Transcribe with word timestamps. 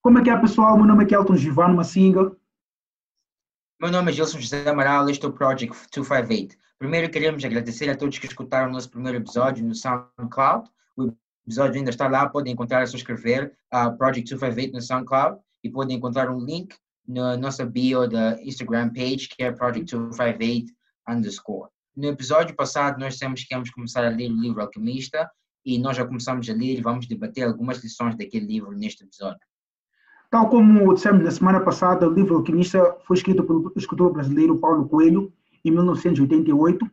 Como 0.00 0.18
é 0.20 0.22
que 0.22 0.30
é, 0.30 0.36
pessoal? 0.38 0.76
Meu 0.76 0.86
nome 0.86 1.04
é 1.04 1.06
Kelton 1.06 1.36
Givano 1.36 1.74
Massinga. 1.74 2.34
Meu 3.80 3.90
nome 3.90 4.10
é 4.10 4.14
Gilson 4.14 4.40
José 4.40 4.68
Amaral, 4.68 5.08
este 5.08 5.24
é 5.26 5.28
o 5.28 5.32
Project 5.32 5.74
258. 5.92 6.56
Primeiro, 6.78 7.10
queremos 7.10 7.44
agradecer 7.44 7.90
a 7.90 7.96
todos 7.96 8.16
que 8.18 8.26
escutaram 8.26 8.68
o 8.68 8.72
nosso 8.72 8.88
primeiro 8.90 9.18
episódio 9.18 9.66
no 9.66 9.74
SoundCloud. 9.74 10.70
O 10.96 11.12
episódio 11.44 11.78
ainda 11.78 11.90
está 11.90 12.06
lá, 12.06 12.28
podem 12.28 12.52
encontrar, 12.52 12.82
é 12.82 12.86
só 12.86 12.96
escrever 12.96 13.52
a 13.72 13.90
Project 13.90 14.32
258 14.34 14.72
no 14.72 14.80
SoundCloud 14.80 15.40
e 15.64 15.70
podem 15.70 15.96
encontrar 15.96 16.30
um 16.30 16.44
link 16.44 16.76
na 17.06 17.36
nossa 17.36 17.66
bio 17.66 18.06
da 18.08 18.40
Instagram 18.42 18.92
page, 18.92 19.28
que 19.28 19.42
é 19.42 19.50
Project 19.50 19.96
258 19.96 20.72
underscore. 21.08 21.70
No 21.96 22.06
episódio 22.06 22.54
passado, 22.54 23.00
nós 23.00 23.14
dissemos 23.14 23.42
que 23.42 23.52
íamos 23.52 23.70
começar 23.70 24.04
a 24.04 24.10
ler 24.10 24.30
o 24.30 24.40
livro 24.40 24.62
Alquimista 24.62 25.28
e 25.64 25.76
nós 25.76 25.96
já 25.96 26.06
começamos 26.06 26.48
a 26.48 26.52
ler 26.52 26.78
e 26.78 26.82
vamos 26.82 27.08
debater 27.08 27.42
algumas 27.42 27.82
lições 27.82 28.16
daquele 28.16 28.46
livro 28.46 28.70
neste 28.70 29.02
episódio. 29.02 29.40
Tal 30.30 30.50
como 30.50 30.92
dissemos 30.92 31.24
na 31.24 31.30
semana 31.30 31.60
passada, 31.60 32.06
o 32.06 32.12
livro 32.12 32.36
Alquimista 32.36 32.96
foi 33.06 33.16
escrito 33.16 33.42
pelo 33.44 33.72
escritor 33.76 34.12
brasileiro 34.12 34.58
Paulo 34.58 34.86
Coelho 34.86 35.32
em 35.64 35.70
1988 35.70 36.86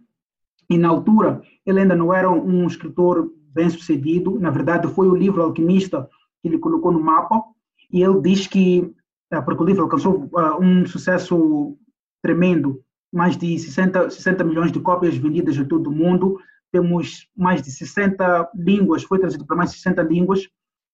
e 0.70 0.77
na 0.77 0.88
altura 0.88 1.41
ele 1.66 1.81
ainda 1.81 1.95
não 1.95 2.13
era 2.13 2.30
um 2.30 2.66
escritor 2.66 3.30
bem 3.53 3.70
sucedido, 3.70 4.39
na 4.39 4.49
verdade 4.49 4.88
foi 4.88 5.08
o 5.08 5.16
livro 5.16 5.41
Alquimista 5.41 6.09
que 6.41 6.48
ele 6.48 6.59
colocou 6.59 6.91
no 6.91 6.99
mapa. 6.99 7.44
E 7.91 8.03
ele 8.03 8.21
diz 8.21 8.48
que, 8.48 8.94
eh, 9.31 9.41
porque 9.41 9.63
o 9.63 9.66
livro 9.66 9.83
alcançou 9.83 10.30
eh, 10.38 10.53
um 10.59 10.86
sucesso 10.86 11.77
tremendo, 12.22 12.81
mais 13.13 13.38
de 13.38 13.58
60, 13.58 14.09
60 14.09 14.44
milhões 14.44 14.72
de 14.72 14.80
cópias 14.80 15.16
vendidas 15.16 15.58
em 15.58 15.66
todo 15.66 15.88
o 15.88 15.91
mundo, 15.91 16.39
temos 16.72 17.27
mais 17.36 17.61
de 17.61 17.72
60 17.72 18.49
línguas, 18.55 19.03
foi 19.03 19.20
trazido 19.20 19.45
para 19.45 19.55
mais 19.55 19.72
de 19.72 19.77
60 19.77 20.03
línguas, 20.03 20.47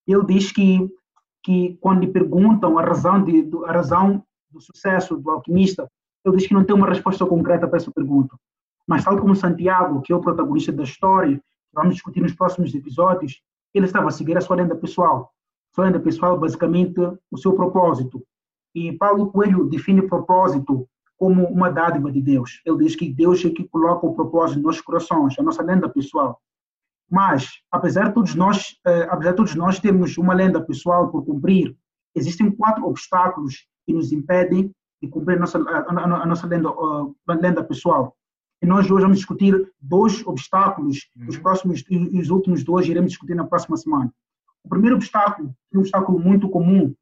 ele 0.06 0.24
diz 0.26 0.52
que 0.52 0.88
que 1.42 1.76
quando 1.80 2.00
lhe 2.00 2.06
perguntam 2.06 2.78
a 2.78 2.82
razão, 2.82 3.22
de, 3.22 3.48
a 3.66 3.72
razão 3.72 4.24
do 4.50 4.60
sucesso 4.60 5.16
do 5.16 5.30
alquimista, 5.30 5.88
ele 6.24 6.36
diz 6.36 6.46
que 6.46 6.54
não 6.54 6.64
tem 6.64 6.74
uma 6.74 6.88
resposta 6.88 7.26
concreta 7.26 7.66
para 7.66 7.78
essa 7.78 7.90
pergunta. 7.90 8.36
Mas 8.86 9.04
tal 9.04 9.18
como 9.18 9.34
Santiago, 9.34 10.00
que 10.02 10.12
é 10.12 10.16
o 10.16 10.20
protagonista 10.20 10.72
da 10.72 10.82
história, 10.82 11.36
que 11.36 11.74
vamos 11.74 11.94
discutir 11.94 12.20
nos 12.20 12.34
próximos 12.34 12.74
episódios, 12.74 13.40
ele 13.74 13.86
estava 13.86 14.08
a 14.08 14.10
seguir 14.10 14.36
a 14.36 14.40
sua 14.40 14.56
lenda 14.56 14.76
pessoal. 14.76 15.32
Sua 15.74 15.86
lenda 15.86 15.98
pessoal, 15.98 16.38
basicamente, 16.38 17.00
o 17.30 17.38
seu 17.38 17.54
propósito. 17.54 18.22
E 18.74 18.92
Paulo 18.92 19.30
Coelho 19.30 19.68
define 19.68 20.02
propósito 20.02 20.86
como 21.16 21.44
uma 21.46 21.70
dádiva 21.70 22.10
de 22.10 22.20
Deus. 22.20 22.60
Ele 22.66 22.78
diz 22.78 22.96
que 22.96 23.12
Deus 23.12 23.44
é 23.44 23.50
que 23.50 23.68
coloca 23.68 24.06
o 24.06 24.14
propósito 24.14 24.60
nos 24.60 24.80
corações, 24.80 25.38
a 25.38 25.42
nossa 25.42 25.62
lenda 25.62 25.88
pessoal. 25.88 26.40
Mas, 27.12 27.46
apesar 27.70 28.08
de 28.08 28.14
todos 28.14 28.34
nós, 28.34 28.74
eh, 28.86 29.06
apesar 29.10 29.32
de 29.32 29.36
todos 29.36 29.54
nós 29.54 29.78
termos 29.78 30.16
uma 30.16 30.32
lenda 30.32 30.62
pessoal 30.62 31.10
por 31.10 31.22
cumprir, 31.26 31.76
existem 32.14 32.50
quatro 32.50 32.86
obstáculos 32.86 33.66
que 33.84 33.92
nos 33.92 34.12
impedem 34.12 34.74
de 35.02 35.08
cumprir 35.08 35.36
a 35.36 35.40
nossa, 35.40 35.58
a, 35.58 36.22
a, 36.22 36.26
nossa 36.26 36.46
lenda, 36.46 36.70
a 36.70 37.34
lenda 37.34 37.62
pessoal. 37.62 38.16
E 38.62 38.66
nós 38.66 38.90
hoje 38.90 39.02
vamos 39.02 39.18
discutir 39.18 39.70
dois 39.78 40.26
obstáculos, 40.26 41.10
uhum. 41.14 41.28
os 41.28 41.36
próximos 41.36 41.84
e 41.90 42.18
os 42.18 42.30
últimos 42.30 42.64
dois 42.64 42.88
iremos 42.88 43.10
discutir 43.10 43.34
na 43.34 43.44
próxima 43.44 43.76
semana. 43.76 44.10
O 44.64 44.70
primeiro 44.70 44.96
obstáculo, 44.96 45.54
um 45.74 45.80
obstáculo 45.80 46.18
muito 46.18 46.48
comum, 46.48 46.94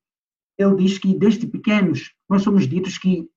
ele 0.59 0.75
diz 0.75 0.99
que 0.99 1.17
desde 1.17 1.47
pequenos 1.47 2.13
nós 2.29 2.43
somos 2.43 2.67
ditos 2.67 2.99
que 2.99 3.31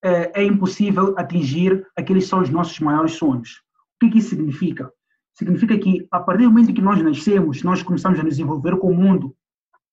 é, 0.00 0.42
é 0.42 0.44
impossível 0.44 1.12
atingir 1.18 1.84
aqueles 1.96 2.22
que 2.24 2.30
são 2.30 2.40
os 2.40 2.50
nossos 2.50 2.78
maiores 2.78 3.14
sonhos. 3.14 3.62
O 3.96 4.06
que, 4.06 4.12
que 4.12 4.18
isso 4.18 4.28
significa? 4.28 4.92
Significa 5.40 5.78
que 5.78 6.06
a 6.10 6.20
partir 6.20 6.44
do 6.44 6.50
momento 6.50 6.74
que 6.74 6.82
nós 6.82 7.02
nascemos, 7.02 7.62
nós 7.62 7.82
começamos 7.82 8.20
a 8.20 8.22
nos 8.22 8.38
envolver 8.38 8.76
com 8.76 8.90
o 8.90 8.94
mundo 8.94 9.34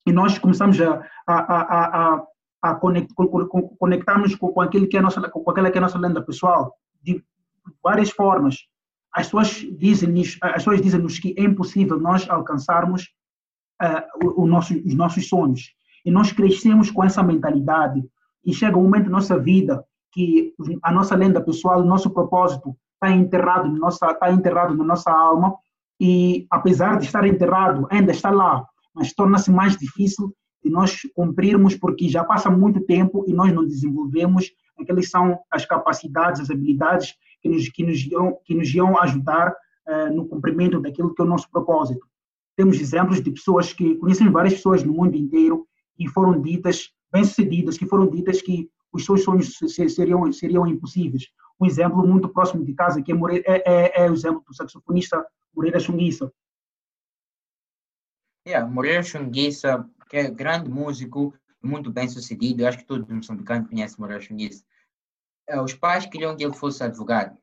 e 0.05 0.11
nós 0.11 0.37
começamos 0.37 0.79
a, 0.81 1.01
a, 1.25 1.35
a, 1.35 2.15
a, 2.15 2.23
a 2.63 2.75
conect, 2.75 3.13
conectarmos 3.79 4.35
com, 4.35 4.49
com, 4.49 4.61
aquele 4.61 4.87
que 4.87 4.97
é 4.97 5.01
nossa, 5.01 5.21
com 5.29 5.49
aquela 5.49 5.71
que 5.71 5.77
é 5.77 5.79
a 5.79 5.81
nossa 5.81 5.97
lenda 5.97 6.21
pessoal, 6.21 6.75
de 7.01 7.23
várias 7.81 8.09
formas. 8.09 8.57
As 9.13 9.27
pessoas 9.27 9.65
dizem-nos 9.79 10.35
pessoas 10.35 10.81
dizem 10.81 11.05
que 11.07 11.33
é 11.37 11.43
impossível 11.43 11.97
nós 11.97 12.29
alcançarmos 12.29 13.03
uh, 13.81 14.27
o, 14.27 14.43
o 14.43 14.47
nosso, 14.47 14.73
os 14.73 14.93
nossos 14.93 15.29
sonhos. 15.29 15.73
E 16.03 16.11
nós 16.11 16.33
crescemos 16.33 16.91
com 16.91 17.05
essa 17.05 17.23
mentalidade 17.23 18.03
e 18.45 18.53
chega 18.53 18.77
um 18.77 18.83
momento 18.83 19.05
na 19.05 19.11
nossa 19.11 19.39
vida 19.39 19.83
que 20.11 20.53
a 20.83 20.91
nossa 20.91 21.15
lenda 21.15 21.39
pessoal, 21.39 21.81
o 21.81 21.85
nosso 21.85 22.09
propósito 22.09 22.75
está 22.97 23.11
enterrado, 23.15 23.69
na 23.71 23.79
nossa, 23.79 24.11
está 24.11 24.31
enterrado 24.31 24.75
na 24.75 24.83
nossa 24.83 25.11
alma 25.11 25.55
e, 25.99 26.45
apesar 26.49 26.97
de 26.97 27.05
estar 27.05 27.25
enterrado, 27.25 27.87
ainda 27.89 28.11
está 28.11 28.29
lá, 28.29 28.65
mas 28.93 29.13
torna-se 29.13 29.51
mais 29.51 29.77
difícil 29.77 30.33
de 30.63 30.69
nós 30.69 31.01
cumprirmos 31.15 31.75
porque 31.75 32.09
já 32.09 32.23
passa 32.23 32.49
muito 32.49 32.81
tempo 32.81 33.23
e 33.27 33.33
nós 33.33 33.53
não 33.53 33.65
desenvolvemos 33.65 34.51
aquelas 34.81 35.09
são 35.09 35.39
as 35.51 35.65
capacidades, 35.65 36.41
as 36.41 36.49
habilidades 36.49 37.15
que 37.41 37.49
nos, 37.49 37.69
que 37.69 37.83
nos, 37.83 38.05
iam, 38.05 38.37
que 38.45 38.55
nos 38.55 38.73
iam 38.73 38.99
ajudar 39.01 39.51
uh, 39.51 40.13
no 40.13 40.27
cumprimento 40.27 40.79
daquilo 40.79 41.13
que 41.13 41.21
é 41.21 41.25
o 41.25 41.27
nosso 41.27 41.49
propósito. 41.49 42.05
Temos 42.55 42.79
exemplos 42.79 43.21
de 43.21 43.31
pessoas 43.31 43.73
que, 43.73 43.95
conhecemos 43.95 44.33
várias 44.33 44.55
pessoas 44.55 44.83
no 44.83 44.93
mundo 44.93 45.15
inteiro 45.15 45.67
que 45.95 46.07
foram 46.07 46.39
ditas, 46.41 46.89
bem-sucedidas, 47.11 47.77
que 47.77 47.87
foram 47.87 48.07
ditas 48.07 48.41
que 48.41 48.69
os 48.91 49.05
seus 49.05 49.23
sonhos 49.23 49.57
seriam, 49.93 50.31
seriam 50.31 50.67
impossíveis. 50.67 51.27
Um 51.59 51.65
exemplo 51.65 52.05
muito 52.07 52.29
próximo 52.29 52.63
de 52.63 52.73
casa, 52.73 53.01
que 53.01 53.11
é, 53.11 53.15
Moreira, 53.15 53.43
é, 53.47 53.63
é, 53.65 54.05
é 54.05 54.09
o 54.09 54.13
exemplo 54.13 54.43
do 54.45 54.53
saxofonista 54.53 55.25
Moreira 55.55 55.79
Chunguissa. 55.79 56.31
Yeah, 58.47 58.69
Moreira 58.69 59.03
Chunguissa, 59.03 59.89
que 60.09 60.17
é 60.17 60.29
grande 60.29 60.69
músico, 60.69 61.33
muito 61.61 61.91
bem 61.91 62.07
sucedido, 62.07 62.65
acho 62.65 62.77
que 62.77 62.85
todo 62.85 63.13
moçambicano 63.13 63.67
conhece 63.67 63.99
Moreira 63.99 64.21
Chunguissa. 64.21 64.63
É, 65.47 65.59
os 65.59 65.73
pais 65.73 66.05
queriam 66.05 66.35
que 66.35 66.43
ele 66.43 66.53
fosse 66.53 66.83
advogado. 66.83 67.37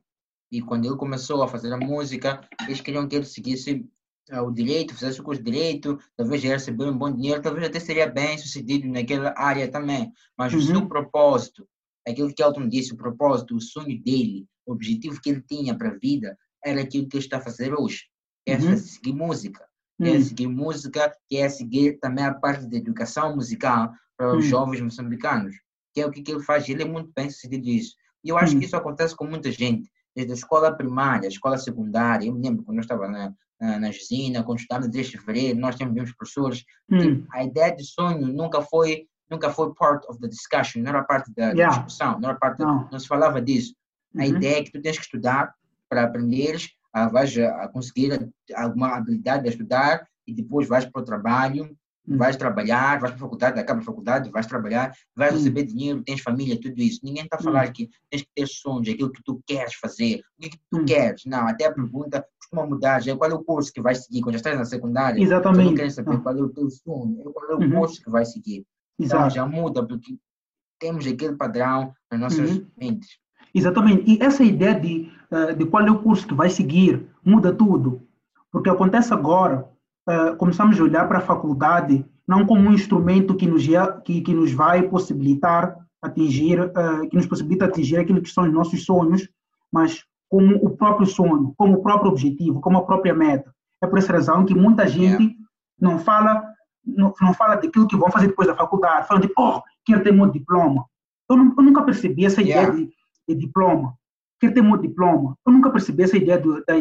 E 0.51 0.61
quando 0.61 0.85
ele 0.85 0.95
começou 0.95 1.43
a 1.43 1.47
fazer 1.47 1.73
a 1.73 1.77
música, 1.77 2.41
eles 2.65 2.79
queriam 2.79 3.07
que 3.07 3.15
ele 3.15 3.25
seguisse 3.25 3.87
o 4.31 4.51
direito, 4.51 4.93
fizesse 4.93 5.21
o 5.21 5.23
curso 5.23 5.41
de 5.41 5.51
direito, 5.51 5.99
talvez 6.15 6.43
ia 6.43 6.53
receber 6.53 6.85
um 6.85 6.97
bom 6.97 7.11
dinheiro, 7.11 7.41
talvez 7.41 7.67
até 7.67 7.79
seria 7.79 8.07
bem 8.07 8.37
sucedido 8.37 8.87
naquela 8.87 9.33
área 9.37 9.69
também. 9.69 10.11
Mas 10.37 10.53
uhum. 10.53 10.59
o 10.59 10.61
seu 10.61 10.87
propósito, 10.87 11.67
aquilo 12.07 12.33
que 12.33 12.43
Elton 12.43 12.67
disse, 12.67 12.93
o 12.93 12.97
propósito, 12.97 13.55
o 13.55 13.61
sonho 13.61 14.01
dele, 14.01 14.47
o 14.65 14.73
objetivo 14.73 15.21
que 15.21 15.29
ele 15.29 15.41
tinha 15.41 15.77
para 15.77 15.89
a 15.89 15.97
vida, 15.97 16.37
era 16.63 16.81
aquilo 16.81 17.07
que 17.07 17.17
ele 17.17 17.23
está 17.23 17.37
a 17.37 17.41
fazer 17.41 17.73
hoje. 17.73 18.05
É 18.47 18.55
uhum. 18.55 18.77
seguir 18.77 19.13
música. 19.13 19.65
É 20.01 20.09
uhum. 20.09 20.15
É 20.15 20.21
seguir 20.21 20.47
música, 20.47 21.15
que 21.29 21.37
é 21.37 21.47
seguir 21.47 21.99
também 21.99 22.25
a 22.25 22.33
parte 22.33 22.67
da 22.67 22.77
educação 22.77 23.35
musical 23.35 23.91
para 24.17 24.35
os 24.35 24.45
uhum. 24.45 24.49
jovens 24.49 24.81
moçambicanos. 24.81 25.55
Que 25.93 26.01
é 26.01 26.05
o 26.05 26.11
que, 26.11 26.21
que 26.21 26.31
ele 26.31 26.43
faz. 26.43 26.67
Ele 26.67 26.83
é 26.83 26.85
muito 26.85 27.11
bem 27.15 27.29
sucedido 27.29 27.65
nisso. 27.65 27.95
E 28.23 28.29
eu 28.29 28.37
acho 28.37 28.53
que 28.53 28.57
uhum. 28.57 28.63
isso 28.63 28.75
acontece 28.75 29.15
com 29.15 29.25
muita 29.25 29.51
gente. 29.51 29.89
Desde 30.15 30.33
a 30.33 30.35
escola 30.35 30.75
primária, 30.75 31.27
a 31.27 31.31
escola 31.31 31.57
secundária. 31.57 32.27
Eu 32.27 32.33
me 32.33 32.41
lembro 32.41 32.63
quando 32.63 32.77
eu 32.77 32.81
estava 32.81 33.07
na, 33.07 33.33
na, 33.59 33.79
na 33.79 33.91
Gesina, 33.91 34.43
quando 34.43 34.59
estudava 34.59 34.87
desde 34.87 35.17
fevereiro, 35.17 35.59
nós 35.59 35.75
tínhamos 35.75 36.13
professores. 36.13 36.63
Hum. 36.91 37.25
A 37.31 37.43
ideia 37.43 37.75
de 37.75 37.83
sonho 37.83 38.27
nunca 38.27 38.61
foi 38.61 39.07
nunca 39.29 39.49
foi 39.49 39.73
part 39.73 40.05
of 40.07 40.19
the 40.19 40.27
discussion, 40.27 40.83
não 40.83 40.89
era 40.89 41.03
parte 41.03 41.33
da, 41.33 41.47
yeah. 41.51 41.69
discussão, 41.69 42.19
não 42.19 42.29
era 42.29 42.37
parte, 42.37 42.59
não. 42.59 42.87
não 42.91 42.99
se 42.99 43.07
falava 43.07 43.41
disso. 43.41 43.73
A 44.15 44.19
uhum. 44.19 44.25
ideia 44.25 44.59
é 44.59 44.63
que 44.63 44.71
tu 44.71 44.81
tens 44.81 44.97
que 44.97 45.03
estudar 45.03 45.53
para 45.89 46.03
aprenderes, 46.03 46.69
a, 46.93 47.07
vais 47.07 47.37
a 47.37 47.67
conseguir 47.69 48.31
alguma 48.53 48.95
habilidade 48.95 49.43
de 49.43 49.49
estudar 49.49 50.07
e 50.27 50.33
depois 50.33 50.67
vais 50.67 50.85
para 50.85 51.01
o 51.01 51.05
trabalho, 51.05 51.75
uhum. 52.07 52.17
vais 52.17 52.37
trabalhar, 52.37 52.99
vais 52.99 53.11
para 53.11 53.15
a 53.15 53.17
faculdade, 53.17 53.59
acaba 53.59 53.81
a 53.81 53.83
faculdade, 53.83 54.29
vais 54.29 54.45
trabalhar, 54.45 54.93
vais 55.15 55.31
uhum. 55.31 55.37
receber 55.39 55.63
dinheiro, 55.63 56.03
tens 56.03 56.21
família, 56.21 56.59
tudo 56.59 56.79
isso. 56.81 57.01
Ninguém 57.03 57.23
está 57.23 57.37
a 57.37 57.43
falar 57.43 57.67
hum. 57.67 57.73
que 57.73 57.89
tens 58.09 58.21
que 58.21 58.29
ter 58.33 58.47
sonhos, 58.47 58.87
aquilo 58.87 59.11
que 59.11 59.23
tu 59.23 59.41
queres 59.45 59.73
fazer, 59.75 60.21
o 60.37 60.41
que, 60.41 60.49
que 60.51 60.59
tu 60.71 60.79
hum. 60.79 60.85
queres. 60.85 61.25
Não, 61.25 61.47
até 61.47 61.65
a 61.65 61.73
pergunta 61.73 62.25
costuma 62.49 62.65
mudar, 62.65 63.01
já 63.01 63.15
qual 63.15 63.29
é 63.29 63.33
o 63.33 63.43
curso 63.43 63.71
que 63.73 63.81
vais 63.81 64.05
seguir, 64.05 64.21
quando 64.21 64.33
já 64.33 64.37
estás 64.37 64.57
na 64.57 64.65
secundária. 64.65 65.21
Exatamente. 65.21 65.69
Tu 65.69 65.75
queres 65.75 65.93
saber 65.95 66.17
qual 66.19 66.37
é 66.37 66.41
o 66.41 66.49
teu 66.49 66.69
sonho, 66.69 67.23
qual 67.33 67.51
é 67.51 67.55
o 67.55 67.59
uhum. 67.59 67.71
curso 67.71 68.01
que 68.01 68.09
vais 68.09 68.31
seguir. 68.31 68.65
Então, 68.99 69.19
Exato. 69.19 69.35
já 69.35 69.45
muda, 69.45 69.85
porque 69.85 70.17
temos 70.79 71.05
aquele 71.07 71.35
padrão 71.35 71.93
nas 72.11 72.19
nossas 72.19 72.51
uhum. 72.51 72.67
mentes. 72.77 73.09
Exatamente. 73.53 74.03
E 74.09 74.21
essa 74.21 74.43
ideia 74.43 74.79
de, 74.79 75.11
eh, 75.31 75.53
de 75.53 75.65
qual 75.65 75.85
é 75.85 75.91
o 75.91 76.01
curso 76.01 76.27
que 76.27 76.33
vai 76.33 76.49
seguir 76.49 77.07
muda 77.23 77.53
tudo. 77.53 78.01
Porque 78.51 78.69
acontece 78.69 79.13
agora, 79.13 79.67
eh, 80.07 80.35
começamos 80.35 80.79
a 80.79 80.83
olhar 80.83 81.07
para 81.07 81.19
a 81.19 81.21
faculdade 81.21 82.05
não 82.27 82.45
como 82.45 82.69
um 82.69 82.73
instrumento 82.73 83.35
que 83.35 83.45
nos, 83.47 83.65
que, 84.03 84.21
que 84.21 84.33
nos 84.33 84.51
vai 84.51 84.83
possibilitar 84.89 85.77
atingir, 86.01 86.59
eh, 86.59 87.07
que 87.09 87.15
nos 87.15 87.25
possibilita 87.25 87.65
atingir 87.65 87.97
aquilo 87.97 88.21
que 88.21 88.29
são 88.29 88.43
os 88.45 88.53
nossos 88.53 88.83
sonhos, 88.83 89.29
mas 89.71 90.03
como 90.29 90.55
o 90.55 90.75
próprio 90.75 91.05
sonho, 91.05 91.53
como 91.57 91.75
o 91.75 91.81
próprio 91.81 92.11
objetivo, 92.11 92.61
como 92.61 92.77
a 92.77 92.85
própria 92.85 93.13
meta. 93.13 93.53
É 93.83 93.87
por 93.87 93.99
essa 93.99 94.13
razão 94.13 94.45
que 94.45 94.55
muita 94.55 94.87
gente 94.87 95.23
yeah. 95.23 95.35
não 95.79 95.99
fala 95.99 96.43
não, 96.85 97.13
não 97.19 97.33
fala 97.33 97.55
daquilo 97.55 97.87
que 97.87 97.97
vão 97.97 98.11
fazer 98.11 98.27
depois 98.27 98.47
da 98.47 98.55
faculdade, 98.55 99.07
falam 99.07 99.21
de, 99.21 99.31
oh, 99.37 99.61
quero 99.83 100.03
ter 100.03 100.13
meu 100.13 100.29
diploma. 100.29 100.85
Eu, 101.29 101.37
não, 101.37 101.53
eu 101.57 101.63
nunca 101.63 101.83
percebi 101.83 102.25
essa 102.25 102.41
ideia 102.41 102.71
de, 102.71 102.89
de, 103.27 103.35
diploma. 103.35 103.97
Quero 104.39 104.53
ter 104.53 104.61
meu 104.61 104.77
diploma. 104.77 105.35
Eu 105.45 105.53
nunca 105.53 105.71
percebi 105.71 106.03
essa 106.03 106.17
ideia 106.17 106.37
do, 106.37 106.63
da, 106.63 106.75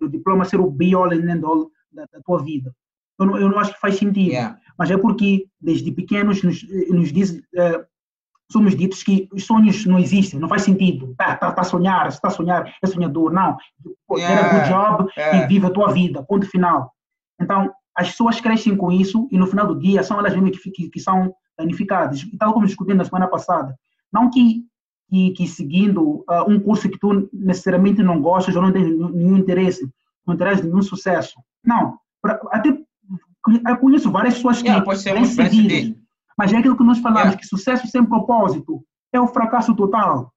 do 0.00 0.08
diploma 0.08 0.44
ser 0.44 0.60
o 0.60 0.70
be 0.70 0.94
all 0.94 1.12
and 1.12 1.30
end 1.30 1.44
all 1.44 1.70
da, 1.92 2.04
da 2.12 2.20
tua 2.24 2.42
vida. 2.42 2.74
Eu 3.18 3.26
não, 3.26 3.38
eu 3.38 3.48
não 3.48 3.58
acho 3.58 3.74
que 3.74 3.80
faz 3.80 3.96
sentido. 3.96 4.30
Yeah. 4.30 4.58
Mas 4.76 4.90
é 4.90 4.96
porque, 4.96 5.46
desde 5.60 5.92
pequenos, 5.92 6.42
nos, 6.42 6.62
nos 6.90 7.12
diz, 7.12 7.30
uh, 7.30 7.84
somos 8.52 8.76
ditos 8.76 9.02
que 9.02 9.28
os 9.32 9.44
sonhos 9.44 9.84
não 9.86 9.98
existem, 9.98 10.38
não 10.38 10.48
faz 10.48 10.62
sentido. 10.62 11.12
Está 11.12 11.36
tá, 11.36 11.52
tá 11.52 11.60
a 11.62 11.64
sonhar, 11.64 12.08
está 12.08 12.28
a 12.28 12.30
sonhar, 12.30 12.72
é 12.82 12.86
sonhador. 12.86 13.32
Não. 13.32 13.56
Yeah. 14.12 14.36
Get 14.36 14.44
a 14.44 14.58
good 14.58 14.68
job 14.68 15.12
yeah. 15.16 15.44
e 15.44 15.48
viva 15.48 15.68
a 15.68 15.70
tua 15.70 15.92
vida. 15.92 16.22
Ponto 16.22 16.46
final. 16.46 16.92
Então, 17.40 17.72
as 17.96 18.10
pessoas 18.10 18.40
crescem 18.40 18.76
com 18.76 18.92
isso 18.92 19.28
e 19.30 19.38
no 19.38 19.46
final 19.46 19.66
do 19.66 19.78
dia 19.78 20.02
são 20.02 20.18
elas 20.18 20.34
mesmas 20.34 20.58
que, 20.58 20.70
que, 20.70 20.90
que 20.90 21.00
são 21.00 21.34
danificadas. 21.58 22.22
E 22.22 22.36
tal 22.36 22.52
como 22.52 22.66
discutimos 22.66 22.98
na 22.98 23.04
semana 23.04 23.26
passada, 23.26 23.74
não 24.12 24.30
que, 24.30 24.62
que, 25.08 25.30
que 25.32 25.46
seguindo 25.46 26.24
uh, 26.28 26.48
um 26.48 26.60
curso 26.60 26.88
que 26.88 26.98
tu 26.98 27.28
necessariamente 27.32 28.02
não 28.02 28.20
gostas 28.20 28.54
ou 28.54 28.62
não 28.62 28.72
tens 28.72 28.86
nenhum 28.86 29.36
interesse, 29.36 29.88
não 30.26 30.36
terás 30.36 30.62
nenhum 30.62 30.82
sucesso. 30.82 31.34
Não. 31.64 31.98
Pra, 32.20 32.40
até 32.50 32.70
eu 33.68 33.76
conheço 33.78 34.10
várias 34.10 34.34
pessoas 34.34 34.62
que 34.62 34.68
yeah, 34.68 34.84
têm 34.84 35.24
seguido, 35.24 36.01
mas 36.38 36.52
é 36.52 36.56
aquilo 36.56 36.76
que 36.76 36.84
nós 36.84 36.98
falamos, 36.98 37.22
yeah. 37.22 37.40
que 37.40 37.46
sucesso 37.46 37.86
sem 37.86 38.04
propósito 38.04 38.84
é 39.12 39.20
o 39.20 39.26
fracasso 39.26 39.74
total. 39.74 40.32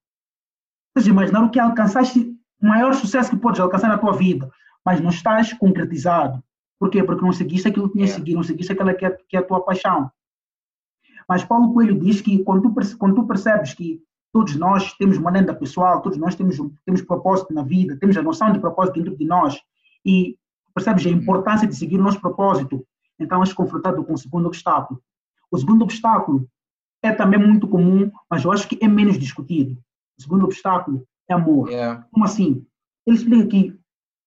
Ou 0.94 1.02
seja, 1.02 1.10
imaginar 1.10 1.44
o 1.44 1.50
que 1.50 1.58
alcançaste, 1.58 2.36
o 2.60 2.66
maior 2.66 2.94
sucesso 2.94 3.30
que 3.30 3.36
podes 3.36 3.60
alcançar 3.60 3.88
na 3.88 3.98
tua 3.98 4.12
vida, 4.12 4.50
mas 4.84 5.00
não 5.00 5.10
estás 5.10 5.52
concretizado. 5.52 6.42
Por 6.78 6.90
quê? 6.90 7.02
Porque 7.02 7.24
não 7.24 7.32
seguiste 7.32 7.68
aquilo 7.68 7.88
que 7.88 7.94
tinha 7.94 8.04
yeah. 8.04 8.18
seguir, 8.18 8.34
não 8.34 8.42
seguiste 8.42 8.72
aquela 8.72 8.94
que 8.94 9.04
é, 9.06 9.10
que 9.10 9.36
é 9.36 9.40
a 9.40 9.42
tua 9.42 9.60
paixão. 9.60 10.10
Mas 11.28 11.44
Paulo 11.44 11.72
Coelho 11.72 11.98
diz 11.98 12.20
que 12.20 12.42
quando 12.44 12.62
tu, 12.62 12.96
quando 12.98 13.14
tu 13.14 13.26
percebes 13.26 13.74
que 13.74 14.00
todos 14.32 14.54
nós 14.56 14.92
temos 14.94 15.16
uma 15.16 15.30
lenda 15.30 15.54
pessoal, 15.54 16.02
todos 16.02 16.18
nós 16.18 16.34
temos, 16.34 16.56
temos 16.84 17.02
propósito 17.02 17.52
na 17.54 17.62
vida, 17.62 17.96
temos 17.96 18.16
a 18.16 18.22
noção 18.22 18.52
de 18.52 18.60
propósito 18.60 18.96
dentro 18.96 19.16
de 19.16 19.24
nós, 19.24 19.58
e 20.04 20.38
percebes 20.74 21.06
a 21.06 21.10
importância 21.10 21.66
de 21.66 21.74
seguir 21.74 21.98
o 21.98 22.02
nosso 22.02 22.20
propósito, 22.20 22.86
então 23.18 23.40
és 23.40 23.52
confrontado 23.52 24.04
com 24.04 24.12
o 24.12 24.18
segundo 24.18 24.46
obstáculo. 24.46 25.02
O 25.50 25.58
segundo 25.58 25.82
obstáculo 25.82 26.48
é 27.02 27.12
também 27.12 27.38
muito 27.38 27.68
comum, 27.68 28.10
mas 28.30 28.44
eu 28.44 28.52
acho 28.52 28.68
que 28.68 28.78
é 28.82 28.88
menos 28.88 29.18
discutido. 29.18 29.78
O 30.18 30.22
segundo 30.22 30.44
obstáculo 30.44 31.06
é 31.28 31.34
amor. 31.34 31.68
Yeah. 31.68 32.06
Como 32.10 32.24
assim? 32.24 32.64
Ele 33.06 33.16
explica 33.16 33.46
que 33.46 33.70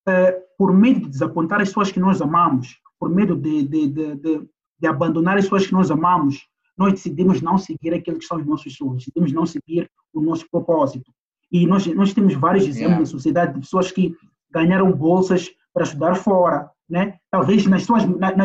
uh, 0.07 0.49
por 0.57 0.73
medo 0.73 1.01
de 1.01 1.09
desapontar 1.09 1.61
as 1.61 1.69
pessoas 1.69 1.91
que 1.91 1.99
nós 1.99 2.21
amamos, 2.21 2.77
por 2.99 3.09
medo 3.09 3.35
de, 3.35 3.63
de, 3.63 3.87
de, 3.87 4.15
de, 4.15 4.49
de 4.79 4.87
abandonar 4.87 5.37
as 5.37 5.45
pessoas 5.45 5.67
que 5.67 5.73
nós 5.73 5.89
amamos, 5.91 6.47
nós 6.77 6.93
decidimos 6.93 7.41
não 7.41 7.57
seguir 7.57 7.93
aqueles 7.93 8.19
que 8.19 8.25
são 8.25 8.37
os 8.37 8.45
nossos 8.45 8.73
sonhos, 8.75 8.97
decidimos 8.97 9.33
não 9.33 9.45
seguir 9.45 9.89
o 10.13 10.21
nosso 10.21 10.45
propósito. 10.49 11.11
E 11.51 11.65
nós, 11.65 11.85
nós 11.87 12.13
temos 12.13 12.33
vários 12.35 12.63
exemplos 12.63 12.81
yeah. 12.81 12.99
na 12.99 13.05
sociedade 13.05 13.53
de 13.53 13.59
pessoas 13.59 13.91
que 13.91 14.15
ganharam 14.51 14.91
bolsas 14.91 15.49
para 15.73 15.83
estudar 15.83 16.15
fora, 16.15 16.69
né? 16.89 17.17
Talvez 17.29 17.65
nas 17.67 17.83
suas 17.83 18.05
nas, 18.05 18.35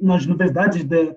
nas 0.00 0.24
universidades 0.24 0.84
de, 0.84 1.14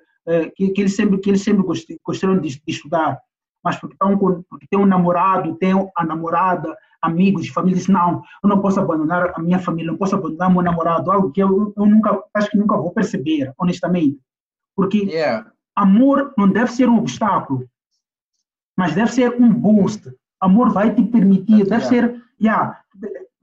que, 0.55 0.69
que, 0.69 0.81
eles 0.81 0.95
sempre 0.95 1.19
que 1.19 1.29
eles 1.29 1.43
sempre 1.43 1.63
gostaram 2.03 2.39
de, 2.39 2.49
de 2.49 2.61
estudar, 2.67 3.19
mas 3.63 3.77
porque 3.77 3.93
estão 3.93 4.17
com, 4.17 4.43
porque 4.49 4.67
tem 4.67 4.79
um 4.79 4.85
namorado, 4.85 5.55
tem 5.55 5.73
a 5.95 6.05
namorada, 6.05 6.75
amigos, 7.01 7.47
famílias, 7.49 7.87
não, 7.87 8.21
eu 8.43 8.49
não 8.49 8.61
posso 8.61 8.79
abandonar 8.79 9.33
a 9.35 9.41
minha 9.41 9.59
família, 9.59 9.91
não 9.91 9.97
posso 9.97 10.15
abandonar 10.15 10.51
meu 10.51 10.61
namorado, 10.61 11.11
algo 11.11 11.31
que 11.31 11.41
eu, 11.41 11.73
eu 11.75 11.85
nunca 11.85 12.23
acho 12.33 12.49
que 12.49 12.57
nunca 12.57 12.77
vou 12.77 12.91
perceber, 12.91 13.53
honestamente, 13.57 14.19
porque 14.75 14.99
yeah. 14.99 15.49
amor 15.75 16.33
não 16.37 16.49
deve 16.49 16.71
ser 16.71 16.89
um 16.89 16.99
obstáculo, 16.99 17.67
mas 18.77 18.93
deve 18.93 19.11
ser 19.11 19.33
um 19.41 19.53
boost. 19.53 20.11
Amor 20.41 20.71
vai 20.71 20.93
te 20.93 21.03
permitir, 21.03 21.65
deve 21.65 21.85
yeah. 21.85 21.87
ser, 21.87 22.23
yeah, 22.41 22.81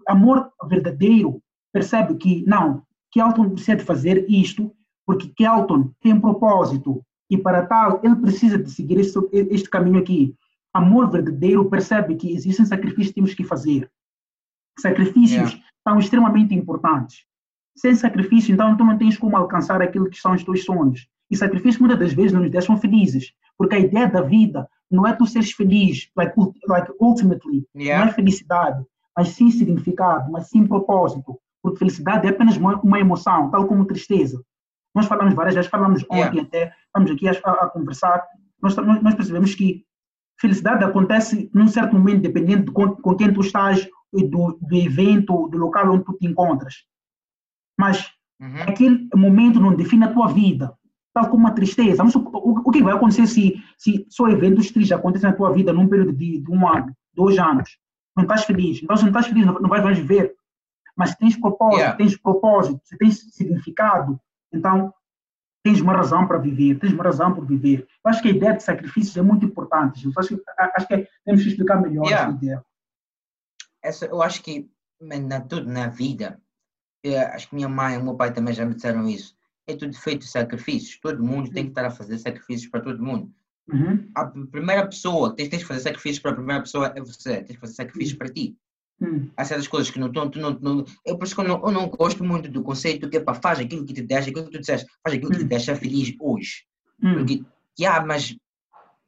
amor 0.06 0.52
verdadeiro 0.68 1.42
percebe 1.72 2.14
que, 2.16 2.44
não, 2.46 2.82
Kelton 3.10 3.50
precisa 3.50 3.76
de 3.76 3.84
fazer 3.84 4.26
isto 4.28 4.72
porque 5.06 5.28
Kelton 5.28 5.90
tem 6.00 6.18
propósito 6.18 7.04
e 7.30 7.36
para 7.36 7.66
tal 7.66 8.00
ele 8.02 8.16
precisa 8.16 8.58
de 8.58 8.70
seguir 8.70 8.98
este, 8.98 9.18
este 9.32 9.68
caminho 9.68 9.98
aqui. 9.98 10.34
Amor 10.72 11.10
verdadeiro 11.10 11.68
percebe 11.68 12.16
que 12.16 12.32
existem 12.32 12.64
sacrifícios 12.64 13.08
que 13.08 13.14
temos 13.14 13.34
que 13.34 13.44
fazer. 13.44 13.90
Sacrifícios 14.78 15.52
yeah. 15.52 15.66
são 15.86 15.98
extremamente 15.98 16.54
importantes. 16.54 17.24
Sem 17.76 17.94
sacrifício, 17.94 18.52
então, 18.52 18.76
tu 18.76 18.84
não 18.84 18.98
tens 18.98 19.18
como 19.18 19.36
alcançar 19.36 19.80
aquilo 19.82 20.08
que 20.08 20.18
são 20.18 20.32
os 20.32 20.44
teus 20.44 20.64
sonhos. 20.64 21.08
E 21.30 21.36
sacrifícios 21.36 21.78
muitas 21.78 21.98
das 21.98 22.12
vezes 22.12 22.32
não 22.32 22.40
nos 22.40 22.50
deixam 22.50 22.76
felizes, 22.78 23.32
porque 23.56 23.74
a 23.74 23.78
ideia 23.78 24.08
da 24.08 24.20
vida 24.20 24.68
não 24.90 25.06
é 25.06 25.14
tu 25.14 25.26
seres 25.26 25.52
feliz, 25.52 26.10
like, 26.16 26.34
like 26.68 26.92
ultimately, 27.00 27.66
yeah. 27.74 28.04
não 28.04 28.10
é 28.10 28.14
felicidade, 28.14 28.84
mas 29.16 29.28
sim 29.28 29.50
significado, 29.50 30.30
mas 30.30 30.48
sim 30.48 30.66
propósito 30.66 31.38
porque 31.62 31.78
felicidade 31.78 32.26
é 32.26 32.30
apenas 32.30 32.56
uma, 32.56 32.80
uma 32.80 32.98
emoção, 32.98 33.50
tal 33.50 33.66
como 33.66 33.86
tristeza. 33.86 34.42
Nós 34.94 35.06
falamos 35.06 35.34
várias 35.34 35.54
vezes, 35.54 35.70
falamos 35.70 36.04
ontem 36.04 36.38
yeah. 36.38 36.42
até, 36.42 36.72
estamos 36.86 37.10
aqui 37.10 37.28
a, 37.28 37.32
a, 37.32 37.70
conversar, 37.70 38.22
nós, 38.60 38.76
nós, 38.76 39.14
percebemos 39.14 39.54
que 39.54 39.84
felicidade 40.38 40.84
acontece 40.84 41.50
num 41.54 41.66
certo 41.66 41.94
momento, 41.94 42.22
dependendo 42.22 42.66
de 42.66 42.72
com, 42.72 42.94
com 42.96 43.14
quem 43.16 43.32
tu 43.32 43.40
estás, 43.40 43.88
do, 44.12 44.58
do 44.60 44.76
evento, 44.76 45.48
do 45.48 45.56
local 45.56 45.90
onde 45.92 46.04
tu 46.04 46.12
te 46.12 46.26
encontras. 46.26 46.84
Mas 47.78 48.10
uhum. 48.40 48.62
aquele 48.68 49.08
momento 49.14 49.58
não 49.58 49.74
define 49.74 50.04
a 50.04 50.12
tua 50.12 50.28
vida, 50.28 50.74
tal 51.14 51.30
como 51.30 51.46
a 51.46 51.52
tristeza. 51.52 52.04
Mas 52.04 52.14
o, 52.14 52.18
o, 52.18 52.60
o 52.62 52.70
que 52.70 52.82
vai 52.82 52.92
acontecer 52.92 53.26
se, 53.26 53.56
se 53.78 54.06
só 54.10 54.28
eventos 54.28 54.70
tristes 54.70 54.92
acontecem 54.92 55.30
na 55.30 55.36
tua 55.36 55.52
vida 55.52 55.72
num 55.72 55.88
período 55.88 56.12
de, 56.12 56.40
de 56.40 56.50
um 56.50 56.68
ano, 56.68 56.94
dois 57.14 57.38
anos? 57.38 57.78
Não 58.14 58.24
estás 58.24 58.44
feliz. 58.44 58.82
Então, 58.82 58.94
se 58.96 59.02
não 59.02 59.08
estás 59.08 59.26
feliz, 59.28 59.46
não, 59.46 59.54
não 59.54 59.68
vais 59.70 59.98
viver 59.98 60.36
mas 60.96 61.14
tens 61.14 61.36
propósito, 61.36 61.78
yeah. 61.78 61.96
tens 61.96 62.16
propósito, 62.16 62.80
tens 62.98 63.20
significado, 63.34 64.20
então 64.52 64.92
tens 65.62 65.80
uma 65.80 65.92
razão 65.92 66.26
para 66.26 66.38
viver, 66.38 66.78
tens 66.78 66.92
uma 66.92 67.04
razão 67.04 67.34
por 67.34 67.46
viver. 67.46 67.86
Eu 68.04 68.10
acho 68.10 68.20
que 68.20 68.28
a 68.28 68.32
ideia 68.32 68.56
de 68.56 68.62
sacrifícios 68.62 69.16
é 69.16 69.22
muito 69.22 69.46
importante. 69.46 70.04
Eu 70.04 70.12
acho, 70.16 70.40
acho 70.58 70.88
que 70.88 71.08
temos 71.24 71.42
que 71.42 71.48
explicar 71.48 71.80
melhor 71.80 72.04
yeah. 72.04 72.28
essa 72.28 72.36
ideia. 72.36 72.64
Essa, 73.82 74.06
eu 74.06 74.22
acho 74.22 74.42
que 74.42 74.68
na, 75.00 75.40
tudo 75.40 75.70
na 75.70 75.88
vida, 75.88 76.40
acho 77.32 77.48
que 77.48 77.54
minha 77.54 77.68
mãe 77.68 77.94
e 77.94 78.02
meu 78.02 78.14
pai 78.14 78.32
também 78.32 78.54
já 78.54 78.64
me 78.64 78.74
disseram 78.74 79.08
isso, 79.08 79.36
é 79.66 79.76
tudo 79.76 79.96
feito 79.96 80.20
de 80.20 80.28
sacrifícios. 80.28 80.98
Todo 81.00 81.22
mundo 81.22 81.50
tem 81.50 81.64
que 81.64 81.70
estar 81.70 81.84
a 81.84 81.90
fazer 81.90 82.18
sacrifícios 82.18 82.70
para 82.70 82.80
todo 82.80 83.02
mundo. 83.02 83.32
Uhum. 83.72 84.10
A 84.14 84.26
primeira 84.26 84.86
pessoa 84.86 85.30
que 85.30 85.36
tens, 85.36 85.48
tens 85.48 85.62
que 85.62 85.68
fazer 85.68 85.80
sacrifícios 85.80 86.20
para 86.20 86.32
a 86.32 86.34
primeira 86.34 86.62
pessoa 86.62 86.92
é 86.96 87.00
você. 87.00 87.42
Tens 87.42 87.54
que 87.54 87.60
fazer 87.60 87.74
sacrifícios 87.74 88.12
uhum. 88.12 88.18
para 88.18 88.32
ti. 88.32 88.56
Hum. 89.02 89.28
Há 89.36 89.44
certas 89.44 89.66
coisas 89.66 89.90
que 89.90 89.98
não 89.98 90.06
estão. 90.06 90.30
Não, 90.36 90.58
não, 90.60 90.84
eu, 91.04 91.18
por 91.18 91.24
isso 91.24 91.34
que 91.34 91.40
eu 91.40 91.48
não, 91.48 91.60
eu 91.60 91.72
não 91.72 91.88
gosto 91.88 92.22
muito 92.22 92.48
do 92.48 92.62
conceito 92.62 93.10
que 93.10 93.16
é 93.16 93.20
para 93.20 93.34
faz 93.34 93.58
aquilo 93.58 93.84
que 93.84 93.92
te 93.92 94.02
deixa, 94.02 94.30
aquilo 94.30 94.44
que 94.44 94.52
tu 94.52 94.60
disseste, 94.60 94.86
faz 95.02 95.16
aquilo 95.16 95.28
hum. 95.28 95.32
que 95.32 95.38
te 95.38 95.44
hum. 95.44 95.48
deixa 95.48 95.74
feliz 95.74 96.14
hoje. 96.20 96.64
Hum. 97.02 97.14
Porque, 97.14 97.44
yeah, 97.78 98.04
mas 98.06 98.36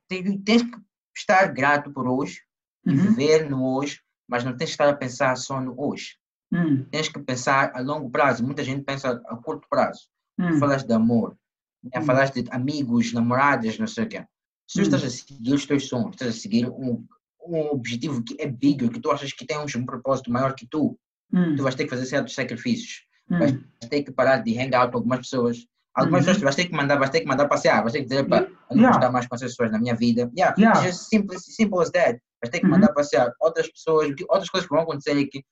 tens, 0.08 0.42
tens 0.44 0.62
que 0.62 0.76
estar 1.16 1.46
grato 1.52 1.92
por 1.92 2.08
hoje 2.08 2.40
e 2.84 2.90
uhum. 2.90 2.96
viver 2.96 3.48
no 3.48 3.64
hoje, 3.76 4.00
mas 4.28 4.44
não 4.44 4.56
tens 4.56 4.70
que 4.70 4.72
estar 4.72 4.88
a 4.88 4.96
pensar 4.96 5.36
só 5.36 5.60
no 5.60 5.80
hoje. 5.80 6.16
Hum. 6.52 6.84
Tens 6.90 7.08
que 7.08 7.20
pensar 7.20 7.70
a 7.74 7.80
longo 7.80 8.10
prazo. 8.10 8.44
Muita 8.44 8.64
gente 8.64 8.82
pensa 8.82 9.22
a 9.26 9.36
curto 9.36 9.68
prazo. 9.68 10.08
Hum. 10.38 10.58
Falaste 10.58 10.86
de 10.88 10.92
amor, 10.92 11.36
né? 11.82 12.02
falaste 12.02 12.42
de 12.42 12.50
amigos, 12.50 13.12
namoradas, 13.12 13.78
não 13.78 13.86
sei 13.86 14.04
o 14.04 14.08
quê. 14.08 14.26
Se 14.66 14.80
tu 14.80 14.82
estás 14.82 15.04
a 15.04 15.10
seguir 15.10 15.54
os 15.54 15.66
teus 15.66 15.86
sonhos, 15.86 16.12
estás 16.12 16.36
a 16.36 16.40
seguir 16.40 16.68
um, 16.68 17.06
um 17.46 17.70
objetivo 17.70 18.22
que 18.22 18.36
é 18.40 18.46
big, 18.46 18.88
que 18.88 19.00
tu 19.00 19.10
achas 19.10 19.32
que 19.32 19.46
tem 19.46 19.58
um, 19.58 19.86
propósito 19.86 20.30
maior 20.30 20.54
que 20.54 20.66
tu, 20.66 20.98
hum. 21.32 21.56
tu 21.56 21.62
vais 21.62 21.74
ter 21.74 21.84
que 21.84 21.90
fazer 21.90 22.06
certos 22.06 22.34
sacrifícios. 22.34 23.04
Hum. 23.30 23.38
Vais 23.38 23.54
ter 23.88 24.02
que 24.02 24.12
parar 24.12 24.38
de 24.38 24.58
hang 24.58 24.74
out 24.74 24.90
com 24.90 24.98
algumas 24.98 25.20
pessoas. 25.20 25.66
Algumas 25.94 26.22
uhum. 26.22 26.26
pessoas 26.26 26.42
vais 26.42 26.56
ter 26.56 26.64
que 26.66 26.74
mandar, 26.74 26.98
vais 26.98 27.10
ter 27.10 27.20
que 27.20 27.26
mandar 27.26 27.46
passear, 27.46 27.80
vais 27.80 27.92
ter 27.92 28.00
que 28.00 28.08
dizer 28.08 28.24
para 28.24 28.46
eu 28.46 28.50
não 28.70 28.78
yeah. 28.78 28.96
estar 28.96 29.12
mais 29.12 29.28
com 29.28 29.36
essas 29.36 29.52
pessoas 29.52 29.70
na 29.70 29.78
minha 29.78 29.94
vida. 29.94 30.28
Yeah, 30.36 30.52
yeah. 30.58 30.82
just 30.82 31.08
simple, 31.08 31.38
simple 31.38 31.80
as 31.80 31.90
that. 31.92 32.18
Vais 32.42 32.50
ter 32.50 32.58
que 32.58 32.66
uhum. 32.66 32.72
mandar 32.72 32.92
passear 32.92 33.32
outras 33.40 33.70
pessoas, 33.70 34.08
outras 34.28 34.50
coisas 34.50 34.68
que 34.68 34.74
vão 34.74 34.82
acontecer 34.82 35.16
é 35.16 35.24
que 35.24 35.44